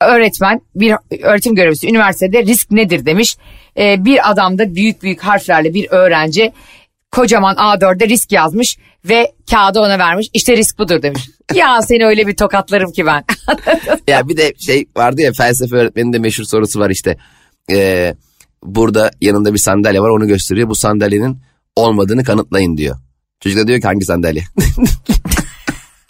öğretmen, 0.01 0.61
bir 0.75 0.95
öğretim 1.23 1.55
görevlisi 1.55 1.89
üniversitede 1.89 2.43
risk 2.43 2.71
nedir 2.71 3.07
demiş. 3.07 3.37
Ee, 3.79 4.05
bir 4.05 4.31
adam 4.31 4.59
da 4.59 4.75
büyük 4.75 5.03
büyük 5.03 5.21
harflerle 5.21 5.75
bir 5.75 5.91
öğrenci 5.91 6.53
kocaman 7.11 7.55
A4'de 7.55 8.09
risk 8.09 8.33
yazmış 8.33 8.79
ve 9.05 9.33
kağıdı 9.51 9.81
ona 9.81 9.99
vermiş. 9.99 10.27
İşte 10.35 10.57
risk 10.57 10.79
budur 10.79 11.03
demiş. 11.03 11.31
ya 11.55 11.83
seni 11.83 12.07
öyle 12.07 12.27
bir 12.27 12.37
tokatlarım 12.37 12.93
ki 12.93 13.07
ben. 13.07 13.25
Ya 14.09 14.29
bir 14.29 14.37
de 14.37 14.55
şey 14.59 14.87
vardı 14.97 15.23
ya 15.23 15.33
felsefe 15.33 15.77
öğretmeninin 15.77 16.13
de 16.13 16.19
meşhur 16.19 16.45
sorusu 16.45 16.81
var 16.81 16.91
işte. 16.91 17.17
Ee, 17.71 18.15
burada 18.65 19.11
yanında 19.21 19.55
bir 19.55 19.59
sandalye 19.59 20.01
var 20.01 20.09
onu 20.09 20.27
gösteriyor. 20.27 20.69
Bu 20.69 20.75
sandalyenin 20.75 21.39
olmadığını 21.77 22.25
kanıtlayın 22.25 22.77
diyor. 22.77 22.97
Çocuk 23.41 23.59
da 23.59 23.67
diyor 23.67 23.81
ki 23.81 23.87
hangi 23.87 24.05
sandalye? 24.05 24.43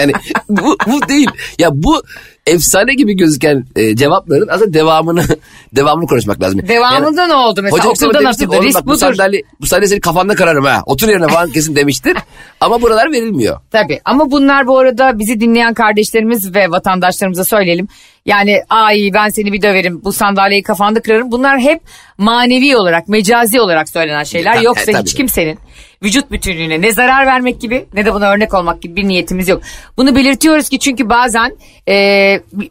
yani 0.00 0.12
bu, 0.48 0.76
bu 0.87 1.08
değil. 1.08 1.30
Ya 1.58 1.68
bu 1.72 2.02
efsane 2.46 2.94
gibi 2.94 3.16
gözüken 3.16 3.64
e, 3.76 3.96
cevapların 3.96 4.48
aslında 4.50 4.72
devamını 4.72 5.24
devamını 5.76 6.06
konuşmak 6.06 6.42
lazım. 6.42 6.61
Devamında 6.68 7.26
ne 7.26 7.34
oldu 7.34 7.62
mesela? 7.62 7.78
Hoca 7.84 7.90
Okulda 7.90 8.20
demişti, 8.20 8.24
nasıldı? 8.44 8.56
"Oğlum 8.56 8.64
Risk 8.68 8.78
bak 8.78 8.87
bu 8.87 8.96
sandalye, 8.96 9.42
bu 9.61 9.66
sandalye 9.66 9.88
senin 9.88 10.00
kafanda 10.00 10.34
kararım 10.34 10.64
ha. 10.64 10.82
Otur 10.87 11.08
yerine 11.08 11.26
falan 11.28 11.50
kesin 11.50 11.76
demiştir. 11.76 12.16
Ama 12.61 12.82
buralar 12.82 13.12
verilmiyor. 13.12 13.61
Tabii 13.70 14.00
ama 14.04 14.30
bunlar 14.30 14.66
bu 14.66 14.78
arada 14.78 15.18
bizi 15.18 15.40
dinleyen 15.40 15.74
kardeşlerimiz 15.74 16.54
ve 16.54 16.70
vatandaşlarımıza 16.70 17.44
söyleyelim. 17.44 17.88
Yani 18.26 18.62
ay 18.68 19.11
ben 19.14 19.28
seni 19.28 19.52
bir 19.52 19.62
döverim 19.62 20.00
bu 20.04 20.12
sandalyeyi 20.12 20.62
kafanda 20.62 21.02
kırarım. 21.02 21.32
Bunlar 21.32 21.58
hep 21.61 21.80
manevi 22.18 22.76
olarak 22.76 23.08
mecazi 23.08 23.61
olarak 23.61 23.88
söylenen 23.88 24.24
şeyler. 24.24 24.54
Ta- 24.54 24.62
Yoksa 24.62 24.90
e, 24.90 24.94
tabii. 24.94 25.02
hiç 25.04 25.14
kimsenin 25.14 25.58
vücut 26.02 26.30
bütünlüğüne 26.30 26.80
ne 26.80 26.92
zarar 26.92 27.26
vermek 27.26 27.61
gibi 27.61 27.87
ne 27.94 28.06
de 28.06 28.14
buna 28.14 28.30
örnek 28.32 28.54
olmak 28.54 28.82
gibi 28.82 28.96
bir 28.96 29.08
niyetimiz 29.08 29.48
yok. 29.48 29.62
Bunu 29.96 30.14
belirtiyoruz 30.14 30.68
ki 30.68 30.78
çünkü 30.78 31.08
bazen 31.08 31.56
e, 31.88 31.94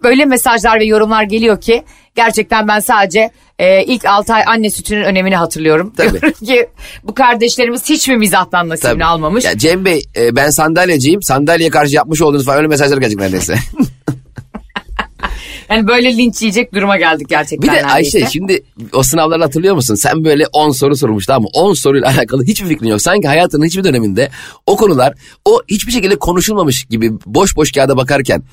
öyle 0.03 0.25
mesajlar 0.25 0.79
ve 0.79 0.85
yorumlar 0.85 1.23
geliyor 1.23 1.61
ki 1.61 1.83
gerçekten 2.15 2.67
ben 2.67 2.79
sadece 2.79 3.31
e, 3.59 3.83
ilk 3.83 4.05
6 4.05 4.33
ay 4.33 4.43
anne 4.47 4.69
sütünün 4.69 5.03
önemini 5.03 5.35
hatırlıyorum. 5.35 5.93
Tabii. 5.97 6.11
Diyorum 6.11 6.31
ki 6.45 6.69
bu 7.03 7.13
kardeşlerimiz 7.13 7.89
hiç 7.89 8.07
mi 8.07 8.17
mizahtan 8.17 8.69
nasibini 8.69 8.93
Tabii. 8.93 9.05
almamış? 9.05 9.45
Ya 9.45 9.57
Cem 9.57 9.85
Bey 9.85 10.01
e, 10.17 10.35
ben 10.35 10.49
sandalyeciyim. 10.49 11.21
Sandalyeye 11.21 11.69
karşı 11.69 11.95
yapmış 11.95 12.21
olduğunuz 12.21 12.45
falan 12.45 12.57
öyle 12.57 12.67
mesajlar 12.67 12.97
gelecek 12.97 13.19
neredeyse. 13.19 13.55
Yani 15.69 15.87
böyle 15.87 16.17
linç 16.17 16.41
yiyecek 16.41 16.73
duruma 16.73 16.97
geldik 16.97 17.29
gerçekten. 17.29 17.69
bir 17.69 17.75
de 17.77 17.87
neredeyse. 17.87 18.17
Ayşe 18.17 18.31
şimdi 18.31 18.63
o 18.93 19.03
sınavları 19.03 19.41
hatırlıyor 19.41 19.75
musun? 19.75 19.95
Sen 19.95 20.23
böyle 20.25 20.45
10 20.53 20.71
soru 20.71 20.95
sormuş 20.95 21.25
tamam 21.25 21.41
mı? 21.41 21.49
10 21.53 21.73
soruyla 21.73 22.07
alakalı 22.17 22.43
hiçbir 22.43 22.67
fikrin 22.67 22.87
yok. 22.87 23.01
Sanki 23.01 23.27
hayatının 23.27 23.65
hiçbir 23.65 23.83
döneminde 23.83 24.29
o 24.65 24.75
konular 24.77 25.13
o 25.45 25.61
hiçbir 25.67 25.91
şekilde 25.91 26.15
konuşulmamış 26.19 26.85
gibi 26.85 27.11
boş 27.25 27.55
boş 27.55 27.71
kağıda 27.71 27.97
bakarken 27.97 28.43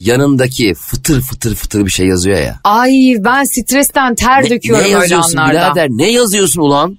yanındaki 0.00 0.74
fıtır 0.74 1.20
fıtır 1.20 1.54
fıtır 1.54 1.86
bir 1.86 1.90
şey 1.90 2.06
yazıyor 2.06 2.38
ya. 2.38 2.60
Ay 2.64 2.92
ben 3.18 3.44
stresten 3.44 4.14
ter 4.14 4.50
döküyorum 4.50 4.84
ne 4.84 4.86
öyle 4.86 4.98
yazıyorsun 4.98 5.38
anlarda. 5.38 5.74
birader? 5.74 5.88
Ne 5.90 6.12
yazıyorsun 6.12 6.60
ulan? 6.60 6.98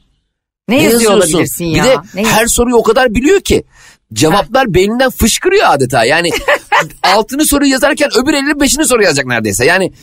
Ne, 0.67 0.83
yazıyor 0.83 1.13
olabilirsin 1.13 1.65
ya? 1.65 1.83
Bir 1.83 1.89
de 1.89 1.95
Ne 2.13 2.23
her 2.25 2.47
soruyu 2.47 2.75
o 2.75 2.83
kadar 2.83 3.13
biliyor 3.15 3.39
ki. 3.41 3.63
Cevaplar 4.13 4.73
beyninden 4.73 5.09
fışkırıyor 5.09 5.63
adeta. 5.67 6.05
Yani 6.05 6.29
altını 7.03 7.45
soru 7.45 7.65
yazarken 7.65 8.09
öbür 8.15 8.33
elinin 8.33 8.59
beşini 8.59 8.85
soru 8.85 9.03
yazacak 9.03 9.25
neredeyse. 9.25 9.65
Yani 9.65 9.93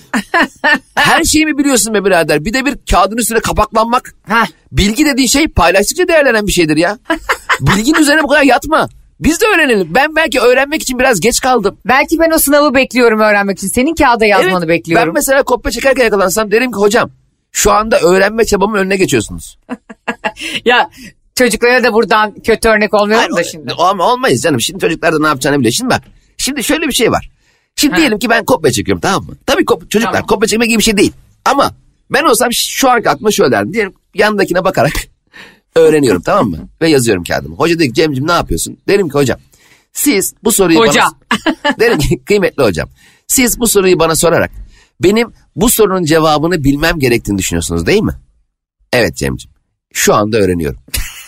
her 0.95 1.25
şeyi 1.25 1.47
mi 1.47 1.59
biliyorsun 1.59 1.95
be 1.95 2.05
birader? 2.05 2.45
Bir 2.45 2.53
de 2.53 2.67
bir 2.67 2.79
kağıdın 2.91 3.17
üstüne 3.17 3.41
kapaklanmak. 3.41 4.15
Heh. 4.29 4.47
Bilgi 4.73 5.05
dediğin 5.05 5.29
şey 5.29 5.49
paylaştıkça 5.49 6.09
değerlenen 6.09 6.47
bir 6.47 6.53
şeydir 6.53 6.77
ya. 6.77 6.99
Bilginin 7.61 7.99
üzerine 8.01 8.23
bu 8.23 8.29
kadar 8.29 8.43
yatma. 8.43 8.89
Biz 9.21 9.41
de 9.41 9.47
öğrenelim. 9.47 9.95
Ben 9.95 10.17
belki 10.17 10.41
öğrenmek 10.41 10.83
için 10.83 10.99
biraz 10.99 11.21
geç 11.21 11.41
kaldım. 11.41 11.79
Belki 11.87 12.19
ben 12.19 12.31
o 12.31 12.39
sınavı 12.39 12.75
bekliyorum 12.75 13.21
öğrenmek 13.21 13.59
için. 13.59 13.69
Senin 13.69 13.95
kağıda 13.95 14.27
yazmanı 14.27 14.59
Evet, 14.59 14.69
bekliyorum. 14.69 15.09
Ben 15.09 15.15
mesela 15.15 15.43
kopya 15.43 15.71
çekerken 15.71 16.05
yakalansam 16.05 16.51
derim 16.51 16.73
ki 16.73 16.79
hocam 16.79 17.11
şu 17.53 17.73
anda 17.73 18.01
öğrenme 18.01 18.45
çabamın 18.45 18.79
önüne 18.79 18.97
geçiyorsunuz. 18.97 19.59
Ya 20.65 20.91
çocuklara 21.35 21.85
da 21.85 21.93
buradan 21.93 22.35
kötü 22.35 22.69
örnek 22.69 22.95
olmayalım 22.95 23.37
da 23.37 23.45
şimdi. 23.45 23.73
Ama 23.79 24.13
olmayız 24.13 24.43
canım. 24.43 24.61
Şimdi 24.61 24.81
çocuklar 24.81 25.13
da 25.13 25.19
ne 25.19 25.27
yapacağını 25.27 25.59
biliyor. 25.59 25.73
Şimdi 25.73 25.91
bak. 25.91 26.03
Şimdi 26.43 26.65
şöyle 26.65 26.89
bir 26.89 26.93
şey 26.93 27.11
var. 27.11 27.31
Şimdi 27.77 27.93
Ha. 27.95 27.99
diyelim 27.99 28.19
ki 28.19 28.31
ben 28.31 28.45
kopya 28.45 28.73
çekiyorum 28.73 29.01
tamam 29.01 29.25
mı? 29.25 29.37
Tabii 29.47 29.63
kop- 29.65 29.89
çocuklar 29.89 30.13
Tamam. 30.13 30.27
kopya 30.27 30.49
çekmek 30.49 30.69
gibi 30.69 30.79
bir 30.79 30.85
şey 30.85 30.97
değil. 30.97 31.13
Ama 31.45 31.75
ben 32.11 32.25
olsam 32.25 32.49
şu 32.53 32.91
anki 32.91 33.11
aklıma 33.11 33.31
şöyle 33.31 33.53
derdim. 33.53 33.73
Diyelim 33.73 33.93
yanındakine 34.15 34.65
bakarak 34.65 34.93
öğreniyorum 35.75 36.23
tamam 36.23 36.51
mı? 36.51 36.69
Ve 36.81 36.89
yazıyorum 36.91 37.25
kağıdımı. 37.25 37.57
Hoca 37.57 37.75
dedi 37.75 37.89
ki 37.89 37.95
Cem'ciğim 37.95 38.29
ne 38.29 38.33
yapıyorsun? 38.33 38.79
Derim 38.89 39.09
ki 39.09 39.15
hocam 39.15 39.39
siz 39.93 40.35
bu 40.45 40.53
soruyu 40.53 40.79
Hoca. 40.79 41.03
bana... 41.03 41.77
derim 41.81 41.99
ki 41.99 42.25
kıymetli 42.25 42.63
hocam. 42.63 42.89
Siz 43.27 43.61
bu 43.61 43.69
soruyu 43.69 43.99
bana 43.99 44.17
sorarak 44.17 44.51
benim 45.01 45.33
bu 45.57 45.69
sorunun 45.69 46.05
cevabını 46.05 46.65
bilmem 46.65 46.99
gerektiğini 46.99 47.39
düşünüyorsunuz 47.39 47.87
değil 47.87 48.03
mi? 48.03 48.15
Evet 48.93 49.17
Cem'ciğim. 49.17 49.55
Şu 49.93 50.15
anda 50.15 50.39
öğreniyorum. 50.39 50.81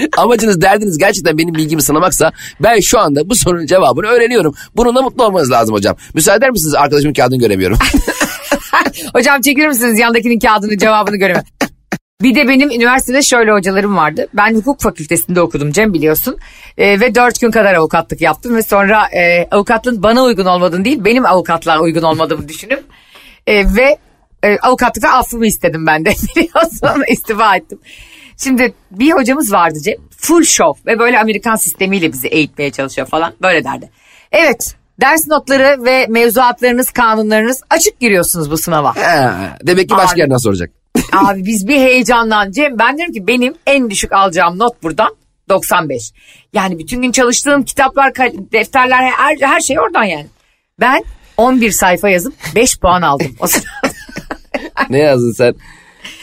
Amacınız 0.16 0.60
derdiniz 0.60 0.98
gerçekten 0.98 1.38
benim 1.38 1.54
bilgimi 1.54 1.82
sınamaksa 1.82 2.32
ben 2.60 2.80
şu 2.80 2.98
anda 2.98 3.30
bu 3.30 3.34
sorunun 3.34 3.66
cevabını 3.66 4.06
öğreniyorum. 4.06 4.54
Bununla 4.76 5.02
mutlu 5.02 5.24
olmanız 5.24 5.50
lazım 5.50 5.74
hocam. 5.74 5.96
Müsaade 6.14 6.36
eder 6.36 6.50
misiniz 6.50 6.74
arkadaşımın 6.74 7.14
kağıdını 7.14 7.38
göremiyorum. 7.38 7.78
Hocam 9.14 9.40
çekilir 9.40 9.68
misiniz 9.68 9.98
yandakinin 9.98 10.38
kağıdını 10.38 10.78
cevabını 10.78 11.16
göremem. 11.16 11.44
Bir 12.22 12.34
de 12.34 12.48
benim 12.48 12.70
üniversitede 12.70 13.22
şöyle 13.22 13.52
hocalarım 13.52 13.96
vardı. 13.96 14.26
Ben 14.34 14.54
hukuk 14.54 14.80
fakültesinde 14.80 15.40
okudum 15.40 15.72
Cem 15.72 15.94
biliyorsun. 15.94 16.36
Ee, 16.78 17.00
ve 17.00 17.14
dört 17.14 17.40
gün 17.40 17.50
kadar 17.50 17.74
avukatlık 17.74 18.20
yaptım. 18.20 18.56
Ve 18.56 18.62
sonra 18.62 19.06
e, 19.12 19.48
avukatlığın 19.50 20.02
bana 20.02 20.22
uygun 20.22 20.46
olmadığını 20.46 20.84
değil 20.84 21.04
benim 21.04 21.26
avukatlığa 21.26 21.80
uygun 21.80 22.02
olmadığımı 22.02 22.48
düşünüp. 22.48 22.84
e, 23.46 23.74
ve 23.76 23.98
e, 24.44 24.58
avukatlıkta 24.58 25.08
affımı 25.08 25.46
istedim 25.46 25.86
ben 25.86 26.04
de. 26.04 26.10
Biliyorsun 26.36 27.04
istifa 27.08 27.56
ettim. 27.56 27.78
Şimdi 28.44 28.74
bir 28.90 29.12
hocamız 29.12 29.52
vardı 29.52 29.78
Cem. 29.84 29.94
Full 30.18 30.44
show 30.44 30.92
ve 30.92 30.98
böyle 30.98 31.20
Amerikan 31.20 31.56
sistemiyle 31.56 32.12
bizi 32.12 32.28
eğitmeye 32.28 32.70
çalışıyor 32.70 33.08
falan. 33.08 33.32
Böyle 33.42 33.64
derdi. 33.64 33.90
Evet 34.32 34.74
ders 35.00 35.26
notları 35.26 35.84
ve 35.84 36.06
mevzuatlarınız, 36.08 36.90
kanunlarınız 36.90 37.62
açık 37.70 38.00
giriyorsunuz 38.00 38.50
bu 38.50 38.58
sınava. 38.58 38.96
He, 38.96 39.30
Demek 39.66 39.88
ki 39.88 39.96
başka 39.96 40.12
Abi. 40.12 40.20
yerden 40.20 40.36
soracak. 40.36 40.70
Abi 41.12 41.46
biz 41.46 41.68
bir 41.68 41.76
heyecanlan 41.76 42.50
Cem 42.52 42.78
ben 42.78 42.96
diyorum 42.96 43.14
ki 43.14 43.26
benim 43.26 43.54
en 43.66 43.90
düşük 43.90 44.12
alacağım 44.12 44.58
not 44.58 44.82
buradan 44.82 45.16
95. 45.48 46.12
Yani 46.52 46.78
bütün 46.78 47.02
gün 47.02 47.12
çalıştığım 47.12 47.62
kitaplar, 47.62 48.14
defterler 48.52 49.02
her, 49.02 49.36
her 49.40 49.60
şey 49.60 49.80
oradan 49.80 50.04
yani. 50.04 50.26
Ben 50.80 51.04
11 51.36 51.70
sayfa 51.70 52.08
yazıp 52.08 52.34
5 52.54 52.78
puan 52.78 53.02
aldım. 53.02 53.36
O 53.40 53.46
sırada. 53.46 53.66
Ne 54.90 54.98
yazdın 54.98 55.32
sen? 55.32 55.54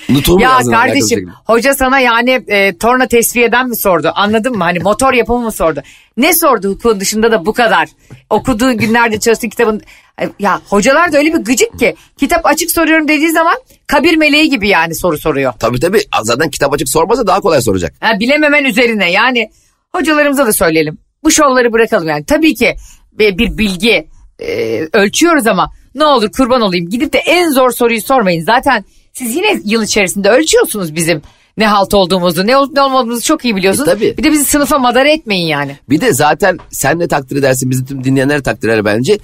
Nutuğu 0.10 0.34
mu 0.34 0.42
ya 0.42 0.58
kardeşim 0.72 1.30
hoca 1.46 1.74
sana 1.74 2.00
yani 2.00 2.44
e, 2.48 2.78
torna 2.78 3.08
tesviyeden 3.08 3.70
mi 3.70 3.78
sordu 3.78 4.12
anladın 4.16 4.58
mı? 4.58 4.64
Hani 4.64 4.80
motor 4.80 5.14
yapımı 5.14 5.40
mı 5.44 5.52
sordu? 5.52 5.82
Ne 6.18 6.34
sordu 6.34 6.70
hukukun 6.70 7.00
dışında 7.00 7.32
da 7.32 7.46
bu 7.46 7.54
kadar? 7.54 7.90
Okuduğu 8.30 8.78
günlerde 8.78 9.20
çalıştığı 9.20 9.50
kitabın... 9.50 9.82
E, 10.22 10.30
Ya 10.40 10.62
hocalar 10.70 11.12
da 11.14 11.18
öyle 11.18 11.34
bir 11.34 11.38
gıcık 11.40 11.80
ki 11.80 11.96
kitap 12.18 12.46
açık 12.46 12.72
soruyorum 12.72 13.08
dediği 13.08 13.32
zaman 13.32 13.56
kabir 13.88 14.18
meleği 14.18 14.50
gibi 14.50 14.68
yani 14.68 14.96
soru 14.96 15.18
soruyor. 15.18 15.54
Tabii 15.60 15.80
tabii 15.80 16.02
zaten 16.24 16.50
kitap 16.50 16.74
açık 16.74 16.90
sormasa 16.90 17.28
daha 17.28 17.40
kolay 17.42 17.62
soracak. 17.62 17.94
Ha, 18.00 18.20
bilememen 18.20 18.64
üzerine 18.64 19.12
yani 19.12 19.50
hocalarımıza 19.96 20.46
da 20.48 20.54
söyleyelim. 20.54 20.98
Bu 21.24 21.32
şovları 21.32 21.74
bırakalım 21.74 22.08
yani. 22.08 22.26
Tabii 22.26 22.56
ki 22.56 22.76
bir, 23.12 23.38
bir 23.38 23.58
bilgi 23.58 24.08
e, 24.40 24.80
ölçüyoruz 24.94 25.48
ama 25.48 25.72
ne 25.96 26.06
olur 26.06 26.32
kurban 26.32 26.62
olayım 26.62 26.90
gidip 26.90 27.14
de 27.14 27.18
en 27.18 27.50
zor 27.50 27.72
soruyu 27.72 28.02
sormayın. 28.02 28.44
Zaten 28.44 28.86
siz 29.18 29.36
yine 29.36 29.62
yıl 29.66 29.84
içerisinde 29.84 30.30
ölçüyorsunuz 30.30 30.96
bizim 30.96 31.22
ne 31.58 31.68
halt 31.68 31.94
olduğumuzu 31.94 32.48
ne 32.48 32.58
olup 32.58 32.74
ne 32.74 32.82
olmadığımızı 32.82 33.24
çok 33.24 33.46
iyi 33.46 33.56
biliyorsunuz. 33.56 33.90
E, 33.90 33.92
tabii. 33.92 34.18
Bir 34.18 34.24
de 34.24 34.32
bizi 34.32 34.46
sınıfa 34.46 34.80
madara 34.80 35.10
etmeyin 35.10 35.48
yani. 35.48 35.78
Bir 35.90 36.02
de 36.02 36.14
zaten 36.14 36.60
sen 36.70 37.00
de 37.00 37.08
takdir 37.08 37.36
edersin 37.36 37.70
bizim 37.70 37.86
tüm 37.86 38.04
dinleyenler 38.04 38.44
takdir 38.44 38.70
eder 38.70 38.86
bence. 38.86 39.20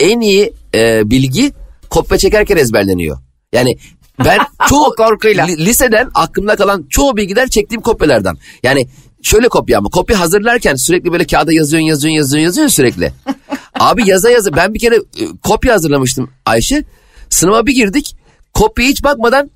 En 0.00 0.20
iyi 0.20 0.52
e, 0.74 1.10
bilgi 1.10 1.52
kopya 1.90 2.18
çekerken 2.18 2.56
ezberleniyor. 2.56 3.18
Yani 3.52 3.76
ben 4.24 4.38
çoğu 4.68 4.94
korkuyla. 4.96 5.46
li- 5.46 5.64
liseden 5.64 6.10
aklımda 6.14 6.56
kalan 6.56 6.86
çoğu 6.90 7.16
bilgiler 7.16 7.48
çektiğim 7.48 7.82
kopyalardan. 7.82 8.38
Yani 8.62 8.88
şöyle 9.22 9.48
kopya 9.48 9.78
ama 9.78 9.88
kopya 9.88 10.20
hazırlarken 10.20 10.74
sürekli 10.74 11.12
böyle 11.12 11.26
kağıda 11.26 11.52
yazıyorsun 11.52 11.86
yazıyorsun 11.86 12.16
yazıyorsun 12.16 12.44
yazıyorsun 12.44 12.74
sürekli. 12.74 13.12
Abi 13.74 14.08
yaza 14.10 14.30
yaza 14.30 14.56
ben 14.56 14.74
bir 14.74 14.78
kere 14.78 14.96
e, 14.96 15.24
kopya 15.44 15.74
hazırlamıştım 15.74 16.30
Ayşe. 16.46 16.84
Sınıfa 17.30 17.66
bir 17.66 17.74
girdik 17.74 18.16
kopyaya 18.56 18.90
hiç 18.90 19.04
bakmadan 19.04 19.50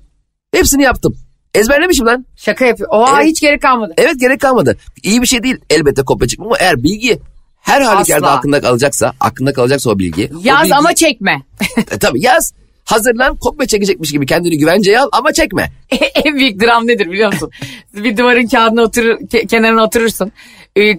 hepsini 0.53 0.83
yaptım. 0.83 1.17
Ezberlemişim 1.53 2.05
lan. 2.05 2.25
Şaka 2.37 2.65
yapıyor. 2.65 2.89
Oha 2.91 3.15
Evet. 3.21 3.27
hiç 3.31 3.41
gerek 3.41 3.61
kalmadı. 3.61 3.93
Evet 3.97 4.19
gerek 4.19 4.41
kalmadı. 4.41 4.77
İyi 5.03 5.21
bir 5.21 5.27
şey 5.27 5.43
değil 5.43 5.57
elbette 5.69 6.01
kopya 6.03 6.27
çekmek 6.27 6.45
ama 6.47 6.57
eğer 6.59 6.83
bilgi 6.83 7.19
her 7.61 7.81
halükarda 7.81 8.27
Asla. 8.27 8.37
aklında 8.37 8.61
kalacaksa, 8.61 9.13
aklında 9.19 9.53
kalacaksa 9.53 9.89
o 9.89 9.99
bilgi. 9.99 10.29
o 10.35 10.39
Yaz 10.43 10.65
bilgi- 10.65 10.75
ama 10.75 10.95
çekme. 10.95 11.41
E, 11.91 11.97
tabii 11.99 12.21
yaz. 12.21 12.53
Hazırlan 12.85 13.35
kopya 13.35 13.67
çekecekmiş 13.67 14.11
gibi 14.11 14.25
kendini 14.25 14.57
güvenceye 14.57 14.99
al 14.99 15.09
ama 15.11 15.33
çekme. 15.33 15.71
en 16.25 16.35
büyük 16.35 16.61
dram 16.61 16.87
nedir 16.87 17.11
biliyor 17.11 17.33
musun? 17.33 17.51
bir 17.95 18.17
duvarın 18.17 18.47
kağıdına 18.47 18.81
oturur, 18.81 19.19
ke- 19.19 19.47
kenarına 19.47 19.83
oturursun. 19.83 20.31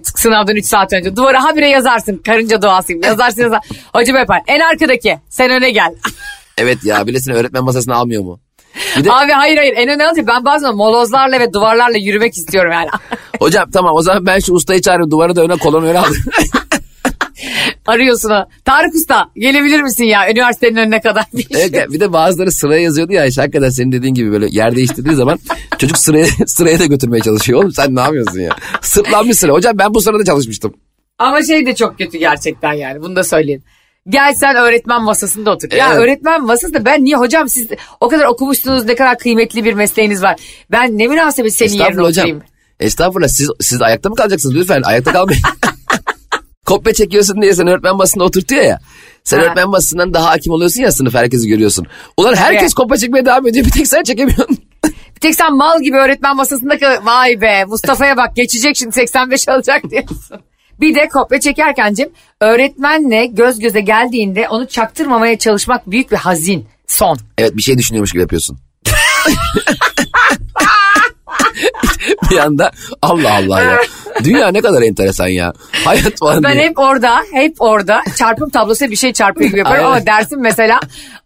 Sınavdan 0.03 0.55
3 0.55 0.65
saat 0.65 0.93
önce. 0.93 1.15
Duvara 1.15 1.43
habire 1.43 1.69
yazarsın. 1.69 2.17
Karınca 2.17 2.61
duasıyım. 2.61 3.01
Yazarsın 3.03 3.41
yazarsın. 3.41 3.77
Hocam 3.93 4.15
yapar. 4.17 4.41
En 4.47 4.59
arkadaki. 4.59 5.17
Sen 5.29 5.51
öne 5.51 5.71
gel. 5.71 5.93
Evet 6.57 6.83
ya 6.83 7.07
bilesine 7.07 7.33
öğretmen 7.33 7.63
masasına 7.63 7.95
almıyor 7.95 8.23
mu? 8.23 8.39
Bir 8.97 9.03
de 9.03 9.11
Abi 9.11 9.31
hayır 9.31 9.57
hayır. 9.57 9.73
En 9.77 9.89
öne 9.89 10.05
alınca 10.05 10.27
ben 10.27 10.45
bazen 10.45 10.75
molozlarla 10.75 11.39
ve 11.39 11.53
duvarlarla 11.53 11.97
yürümek 11.97 12.33
istiyorum 12.33 12.71
yani. 12.71 12.87
hocam 13.39 13.71
tamam 13.71 13.95
o 13.95 14.01
zaman 14.01 14.25
ben 14.25 14.39
şu 14.39 14.53
ustayı 14.53 14.81
çağırayım 14.81 15.11
duvarı 15.11 15.35
da 15.35 15.41
öne 15.41 15.55
kolonu 15.55 15.85
öne 15.85 15.99
aldım. 15.99 16.17
Arıyorsun 17.85 18.29
ha. 18.29 18.47
Tarık 18.65 18.95
Usta 18.95 19.29
gelebilir 19.35 19.81
misin 19.81 20.03
ya 20.03 20.31
üniversitenin 20.31 20.75
önüne 20.75 21.01
kadar? 21.01 21.25
Bir 21.33 21.43
şey. 21.53 21.63
Evet, 21.63 21.91
bir 21.91 21.99
de 21.99 22.13
bazıları 22.13 22.51
sıraya 22.51 22.81
yazıyordu 22.81 23.13
ya 23.13 23.25
işte 23.25 23.41
hakikaten 23.41 23.69
senin 23.69 23.91
dediğin 23.91 24.13
gibi 24.13 24.31
böyle 24.31 24.47
yer 24.51 24.75
değiştirdiği 24.75 25.15
zaman 25.15 25.39
çocuk 25.77 25.97
sıraya, 25.97 26.25
sıraya 26.47 26.79
da 26.79 26.85
götürmeye 26.85 27.21
çalışıyor. 27.21 27.59
Oğlum 27.59 27.71
sen 27.71 27.95
ne 27.95 28.01
yapıyorsun 28.01 28.39
ya? 28.39 28.55
Sırtlanmış 28.81 29.37
sıra. 29.37 29.51
Hocam 29.51 29.77
ben 29.77 29.93
bu 29.93 30.01
sırada 30.01 30.25
çalışmıştım. 30.25 30.73
Ama 31.19 31.43
şey 31.43 31.65
de 31.65 31.75
çok 31.75 31.97
kötü 31.97 32.17
gerçekten 32.17 32.73
yani 32.73 33.01
bunu 33.01 33.15
da 33.15 33.23
söyleyeyim. 33.23 33.63
Gel 34.09 34.33
sen 34.33 34.55
öğretmen 34.55 35.01
masasında 35.03 35.51
otur. 35.51 35.71
Ya 35.71 35.87
Evet. 35.89 35.97
öğretmen 35.99 36.43
masasında 36.45 36.85
ben 36.85 37.03
niye 37.03 37.15
hocam 37.15 37.49
siz 37.49 37.67
o 38.01 38.07
kadar 38.09 38.25
okumuşsunuz 38.25 38.85
ne 38.85 38.95
kadar 38.95 39.17
kıymetli 39.17 39.65
bir 39.65 39.73
mesleğiniz 39.73 40.23
var. 40.23 40.35
Ben 40.71 40.97
ne 40.97 41.07
münasebet 41.07 41.53
senin 41.53 41.71
yerine 41.73 42.01
hocam. 42.01 42.07
oturayım. 42.25 42.41
Estağfurullah 42.79 43.27
siz, 43.27 43.49
siz 43.61 43.81
ayakta 43.81 44.09
mı 44.09 44.15
kalacaksınız 44.15 44.55
lütfen 44.55 44.81
ayakta 44.81 45.11
kalmayın. 45.11 45.41
Kopya 46.65 46.93
çekiyorsun 46.93 47.41
diye 47.41 47.53
sen 47.53 47.67
öğretmen 47.67 47.95
masasında 47.95 48.23
oturtuyor 48.23 48.61
ya. 48.63 48.79
Sen 49.23 49.37
Ha. 49.37 49.43
öğretmen 49.43 49.69
masasından 49.69 50.13
daha 50.13 50.25
hakim 50.29 50.53
oluyorsun 50.53 50.81
ya 50.81 50.91
sınıf 50.91 51.13
herkesi 51.13 51.47
görüyorsun. 51.47 51.85
Ulan 52.17 52.35
herkes 52.35 52.61
Evet. 52.61 52.73
kopya 52.73 52.97
çekmeye 52.97 53.25
devam 53.25 53.47
ediyor 53.47 53.65
bir 53.65 53.71
tek 53.71 53.87
sen 53.87 54.03
çekemiyorsun. 54.03 54.57
Bir 55.15 55.19
tek 55.27 55.35
sen 55.35 55.55
mal 55.57 55.81
gibi 55.81 55.97
öğretmen 55.97 56.35
masasında 56.35 56.77
kal- 56.79 57.05
vay 57.05 57.41
be 57.41 57.65
Mustafa'ya 57.65 58.17
bak 58.17 58.35
geçecek 58.35 58.75
şimdi 58.77 58.91
85 58.91 59.49
alacak 59.49 59.81
diyorsun. 59.91 60.39
Bir 60.83 60.95
de 60.95 61.07
kopya 61.07 61.39
çekerkencim 61.39 62.09
öğretmenle 62.41 63.25
göz 63.25 63.59
göze 63.59 63.81
geldiğinde 63.81 64.49
onu 64.49 64.67
çaktırmamaya 64.67 65.37
çalışmak 65.37 65.91
büyük 65.91 66.11
bir 66.11 66.17
hazin. 66.17 66.67
Son. 66.87 67.17
evet 67.37 67.57
bir 67.57 67.61
şey 67.61 67.77
düşünüyormuş 67.77 68.11
gibi 68.11 68.21
yapıyorsun. 68.21 68.59
bir 72.31 72.37
anda 72.37 72.71
Allah 73.01 73.33
Allah 73.35 73.61
ya. 73.61 73.79
Dünya 74.23 74.47
ne 74.47 74.61
kadar 74.61 74.81
enteresan 74.81 75.27
ya. 75.27 75.53
Hayat 75.85 76.19
falan 76.19 76.43
Ben 76.43 76.53
diye. 76.53 76.63
hep 76.63 76.79
orada, 76.79 77.19
hep 77.33 77.55
orada 77.59 78.01
çarpım 78.15 78.49
tablosuna 78.49 78.91
bir 78.91 78.95
şey 78.95 79.13
çarpıyor 79.13 79.49
gibi 79.49 79.59
yaparım 79.59 79.85
ama 79.85 80.05
dersim 80.05 80.41
mesela 80.41 80.79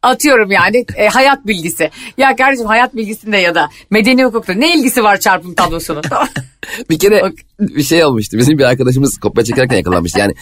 atıyorum 0.03 0.51
yani 0.51 0.85
e, 0.95 1.07
hayat 1.07 1.47
bilgisi. 1.47 1.89
Ya 2.17 2.35
kardeşim 2.35 2.65
hayat 2.65 2.95
bilgisinde 2.95 3.37
ya 3.37 3.55
da 3.55 3.69
medeni 3.89 4.23
hukukta 4.25 4.53
ne 4.53 4.75
ilgisi 4.75 5.03
var 5.03 5.19
çarpım 5.19 5.53
tablosunun? 5.55 6.03
Bir 6.89 6.99
kere 6.99 7.21
bir 7.59 7.83
şey 7.83 8.05
olmuştu. 8.05 8.37
Bizim 8.37 8.57
bir 8.57 8.63
arkadaşımız 8.63 9.17
kopya 9.17 9.43
çekerken 9.43 9.77
yakalanmıştı. 9.77 10.19
Yani 10.19 10.33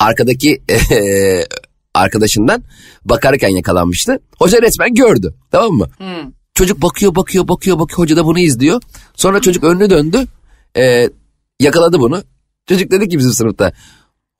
arkadaki 0.00 0.62
eee, 0.90 1.46
arkadaşından 1.94 2.62
bakarken 3.04 3.48
yakalanmıştı. 3.48 4.18
Hoca 4.38 4.62
resmen 4.62 4.94
gördü. 4.94 5.34
Tamam 5.50 5.72
mı? 5.72 5.86
Çocuk 6.60 6.82
bakıyor 6.82 7.14
bakıyor 7.14 7.48
bakıyor 7.48 7.78
bakıyor. 7.78 7.98
Hoca 7.98 8.16
da 8.16 8.24
bunu 8.24 8.38
izliyor. 8.38 8.82
Sonra 9.14 9.40
çocuk 9.40 9.64
önünü 9.64 9.90
döndü. 9.90 10.26
Eee, 10.76 11.10
yakaladı 11.60 12.00
bunu. 12.00 12.22
Çocuk 12.68 12.90
dedi 12.90 13.08
ki 13.08 13.18
bizim 13.18 13.32
sınıfta. 13.32 13.72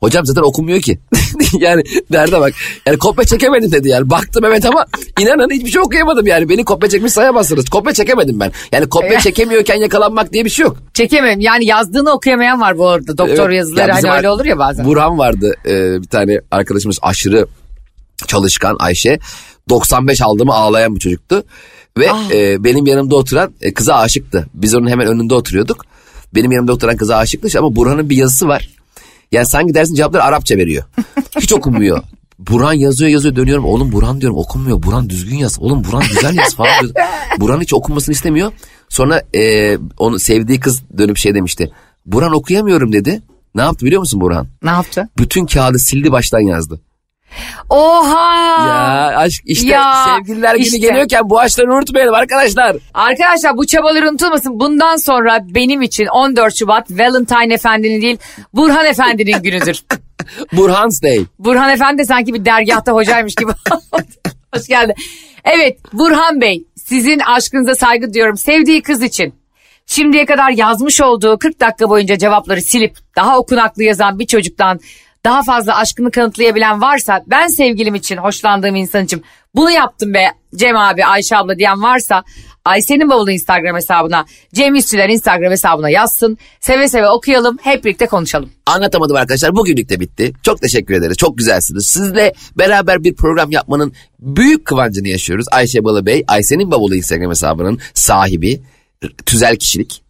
Hocam 0.01 0.27
zaten 0.27 0.43
okumuyor 0.43 0.81
ki. 0.81 0.99
yani 1.61 1.83
derde 2.13 2.41
bak. 2.41 2.53
Yani 2.87 2.99
kopya 2.99 3.25
çekemedim 3.25 3.73
dedi 3.73 3.89
yani. 3.89 4.11
Baktım 4.11 4.45
evet 4.45 4.65
ama 4.65 4.87
inanın 5.21 5.51
hiçbir 5.51 5.71
şey 5.71 5.83
okuyamadım 5.83 6.27
yani. 6.27 6.49
Beni 6.49 6.65
kopya 6.65 6.89
çekmiş 6.89 7.13
sayamazsınız. 7.13 7.69
Kopya 7.71 7.93
çekemedim 7.93 8.41
ben. 8.41 8.53
Yani 8.73 8.89
kopya 8.89 9.21
çekemiyorken 9.21 9.77
yakalanmak 9.77 10.33
diye 10.33 10.45
bir 10.45 10.51
şey 10.51 10.63
yok. 10.63 10.77
Çekemem 10.95 11.41
yani 11.41 11.65
yazdığını 11.65 12.11
okuyamayan 12.11 12.61
var 12.61 12.79
bu 12.79 12.89
arada. 12.89 13.19
Doktor 13.19 13.47
Evet. 13.51 13.59
yazıları 13.59 13.89
Ya 13.89 13.95
hani 13.95 14.11
öyle 14.11 14.31
olur 14.31 14.45
ya 14.45 14.59
bazen. 14.59 14.87
Burhan 14.87 15.19
vardı 15.19 15.55
e, 15.67 16.03
bir 16.03 16.09
tane 16.09 16.41
arkadaşımız 16.51 16.99
aşırı 17.03 17.47
çalışkan 18.27 18.77
Ayşe. 18.79 19.19
95 19.69 20.23
aldı 20.23 20.45
mı 20.45 20.55
ağlayan 20.55 20.95
bir 20.95 21.01
çocuktu. 21.01 21.45
Ve 21.99 22.11
Ah. 22.13 22.31
e, 22.31 22.65
benim 22.65 22.87
yanımda 22.87 23.17
oturan 23.17 23.53
e, 23.61 23.75
kıza 23.75 23.95
aşıktı. 23.95 24.47
Biz 24.55 24.75
onun 24.75 24.89
hemen 24.89 25.07
önünde 25.07 25.35
oturuyorduk. 25.35 25.85
Benim 26.35 26.53
yanımda 26.53 26.73
oturan 26.73 26.97
kıza 26.97 27.17
aşıktı 27.17 27.59
ama 27.59 27.77
Burhan'ın 27.77 28.11
bir 28.11 28.17
yazısı 28.17 28.49
var. 28.49 28.71
Yani 29.33 29.47
sanki 29.47 29.75
dersin 29.75 29.95
cevapları 29.95 30.23
Arapça 30.25 30.57
veriyor. 30.57 30.85
Hiç 31.41 31.53
okumuyor. 31.53 32.03
Burhan 32.39 32.73
yazıyor 32.73 33.11
yazıyor 33.11 33.37
dönüyorum. 33.37 33.65
Oğlum 33.65 33.93
Burhan 33.93 34.21
diyorum 34.21 34.39
okunmuyor. 34.39 34.83
Burhan 34.83 35.11
düzgün 35.11 35.37
yaz. 35.37 35.59
Oğlum 35.61 35.85
Burhan 35.85 36.03
güzel 36.15 36.35
yaz 36.37 36.55
falan 36.55 36.81
diyor. 36.83 36.95
Burhan 37.41 37.61
hiç 37.61 37.75
okunmasını 37.75 38.13
istemiyor. 38.15 38.53
Sonra 38.89 39.23
e, 39.37 39.77
onu 39.99 40.19
sevdiği 40.19 40.61
kız 40.61 40.83
dönüp 40.99 41.17
şey 41.17 41.35
demişti. 41.35 41.71
Burhan 42.07 42.33
okuyamıyorum 42.35 42.93
dedi. 42.93 43.23
Ne 43.55 43.63
yaptı 43.63 43.87
biliyor 43.87 44.01
musun 44.01 44.21
Burhan? 44.21 44.47
Ne 44.63 44.71
yaptı? 44.71 45.09
Bütün 45.19 45.47
kağıdı 45.47 45.79
sildi 45.79 46.13
baştan 46.13 46.41
yazdı. 46.41 46.81
Oha! 47.71 48.67
Ya 48.69 49.17
aşk 49.19 49.43
işte 49.45 49.69
Ya, 49.69 50.05
sevgililer 50.05 50.55
günü 50.55 50.65
işte. 50.65 50.79
geliyorken 50.79 51.31
bu 51.31 51.41
aşkları 51.41 51.75
unutmayalım 51.75 52.15
arkadaşlar. 52.15 52.77
Arkadaşlar 52.95 53.57
bu 53.57 53.67
çabalar 53.67 54.03
unutulmasın. 54.03 54.61
Bundan 54.61 54.97
sonra 54.97 55.39
benim 55.45 55.83
için 55.83 56.07
14 56.07 56.57
Şubat 56.57 56.91
Valentine 56.91 57.55
Efendi'nin 57.55 58.03
değil 58.03 58.19
Burhan 58.55 58.87
Efendi'nin 58.87 59.43
günüdür. 59.43 59.83
Burhan's 60.53 61.03
Day. 61.03 61.21
Burhan 61.39 61.71
Efendi 61.71 62.05
sanki 62.07 62.35
bir 62.35 62.45
dergahta 62.45 62.93
hocaymış 62.93 63.35
gibi. 63.35 63.53
Hoş 64.55 64.67
geldin. 64.69 64.95
Evet 65.45 65.79
Burhan 65.93 66.41
Bey 66.41 66.65
sizin 66.77 67.19
aşkınıza 67.19 67.75
saygı 67.75 68.15
duyuyorum. 68.15 68.37
Sevdiği 68.37 68.83
kız 68.83 69.03
için 69.03 69.35
şimdiye 69.87 70.27
kadar 70.27 70.51
yazmış 70.51 71.01
olduğu 71.01 71.39
40 71.39 71.61
dakika 71.61 71.89
boyunca 71.91 72.19
cevapları 72.19 72.63
silip 72.63 72.97
daha 73.17 73.39
okunaklı 73.39 73.83
yazan 73.83 74.19
bir 74.19 74.27
çocuktan 74.27 74.81
daha 75.25 75.43
fazla 75.43 75.77
aşkını 75.77 76.11
kanıtlayabilen 76.11 76.81
varsa 76.81 77.25
ben 77.27 77.49
sevgilim 77.49 77.95
için 77.95 78.17
hoşlandığım 78.17 78.77
insan 78.77 79.05
için 79.05 79.25
bunu 79.55 79.71
yaptım 79.71 80.15
be 80.15 80.27
Cem 80.57 80.77
abi 80.77 81.05
Ayşe 81.05 81.37
abla 81.37 81.59
diyen 81.59 81.83
varsa 81.83 82.25
Ayşe'nin 82.65 83.11
bavulu 83.11 83.31
Instagram 83.31 83.77
hesabına 83.77 84.25
Cem 84.55 84.75
İşçiler 84.75 85.09
Instagram 85.09 85.53
hesabına 85.53 85.91
yazsın. 85.91 86.39
Seve 86.61 86.89
seve 86.89 87.09
okuyalım 87.09 87.59
hep 87.63 87.85
birlikte 87.85 88.07
konuşalım. 88.07 88.51
Anlatamadım 88.67 89.17
arkadaşlar 89.17 89.57
bugünlük 89.57 89.89
de 89.89 90.01
bitti. 90.01 90.33
Çok 90.43 90.61
teşekkür 90.61 90.95
ederiz. 90.95 91.17
Çok 91.17 91.39
güzelsiniz. 91.39 91.87
Sizle 91.87 92.33
beraber 92.59 93.05
bir 93.05 93.15
program 93.15 93.51
yapmanın 93.51 93.93
büyük 94.21 94.65
kıvancını 94.65 95.09
yaşıyoruz. 95.09 95.47
Ayşe 95.53 95.85
Balıbey, 95.85 96.25
Ayşe'nin 96.29 96.71
bavulu 96.71 96.95
Instagram 96.95 97.31
hesabının 97.31 97.81
sahibi, 97.95 98.63
tüzel 99.27 99.57
kişilik. 99.57 100.10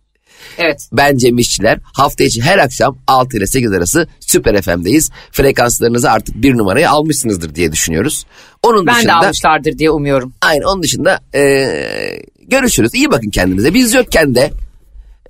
Evet. 0.58 0.88
Ben 0.92 1.16
Cem 1.16 1.38
İşçiler. 1.38 1.78
Hafta 1.82 2.24
içi 2.24 2.42
her 2.42 2.58
akşam 2.58 2.98
6 3.06 3.36
ile 3.36 3.46
8 3.46 3.72
arası 3.72 4.08
Süper 4.20 4.62
FM'deyiz. 4.62 5.10
Frekanslarınızı 5.32 6.10
artık 6.10 6.34
bir 6.42 6.58
numaraya 6.58 6.90
almışsınızdır 6.90 7.54
diye 7.54 7.72
düşünüyoruz. 7.72 8.26
Onun 8.62 8.86
Ben 8.86 8.94
de 8.94 8.98
dışında... 8.98 9.14
almışlardır 9.16 9.78
diye 9.78 9.90
umuyorum. 9.90 10.32
Aynen 10.42 10.62
onun 10.62 10.82
dışında 10.82 11.18
eee, 11.34 12.22
görüşürüz. 12.48 12.94
İyi 12.94 13.10
bakın 13.10 13.30
kendinize. 13.30 13.74
Biz 13.74 13.94
yokken 13.94 14.34
de 14.34 14.50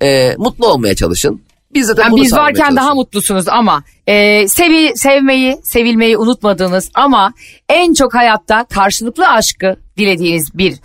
eee, 0.01 0.35
mutlu 0.37 0.67
olmaya 0.67 0.95
çalışın. 0.95 1.41
Biz 1.73 1.87
zaten 1.87 2.03
Yani 2.03 2.11
bunu 2.11 2.23
biz 2.23 2.33
varken 2.33 2.75
daha 2.75 2.93
mutlusunuz 2.93 3.47
ama 3.47 3.83
e, 4.07 4.47
sevi, 4.47 4.91
sevmeyi, 4.97 5.57
sevilmeyi 5.63 6.17
unutmadığınız 6.17 6.89
ama 6.93 7.33
en 7.69 7.93
çok 7.93 8.15
hayatta 8.15 8.65
karşılıklı 8.73 9.27
aşkı 9.27 9.75
dilediğiniz 9.97 10.57
bir 10.57 10.75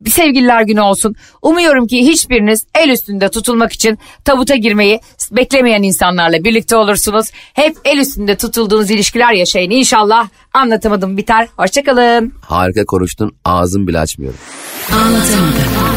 bir 0.00 0.10
sevgililer 0.10 0.62
günü 0.62 0.80
olsun. 0.80 1.14
Umuyorum 1.42 1.86
ki 1.86 1.98
hiçbiriniz 2.06 2.66
el 2.74 2.88
üstünde 2.88 3.28
tutulmak 3.28 3.72
için 3.72 3.98
tabuta 4.24 4.56
girmeyi 4.56 5.00
beklemeyen 5.32 5.82
insanlarla 5.82 6.44
birlikte 6.44 6.76
olursunuz. 6.76 7.30
Hep 7.54 7.76
el 7.84 7.98
üstünde 7.98 8.36
tutulduğunuz 8.36 8.90
ilişkiler 8.90 9.32
yaşayın 9.32 9.70
inşallah. 9.70 10.28
Anlatamadım 10.54 11.16
biter. 11.16 11.48
Hoşçakalın. 11.56 12.32
Harika 12.40 12.84
konuştun. 12.84 13.36
Ağzım 13.44 13.86
bile 13.86 13.98
açmıyorum. 13.98 14.38
Anlatamadım. 14.92 15.95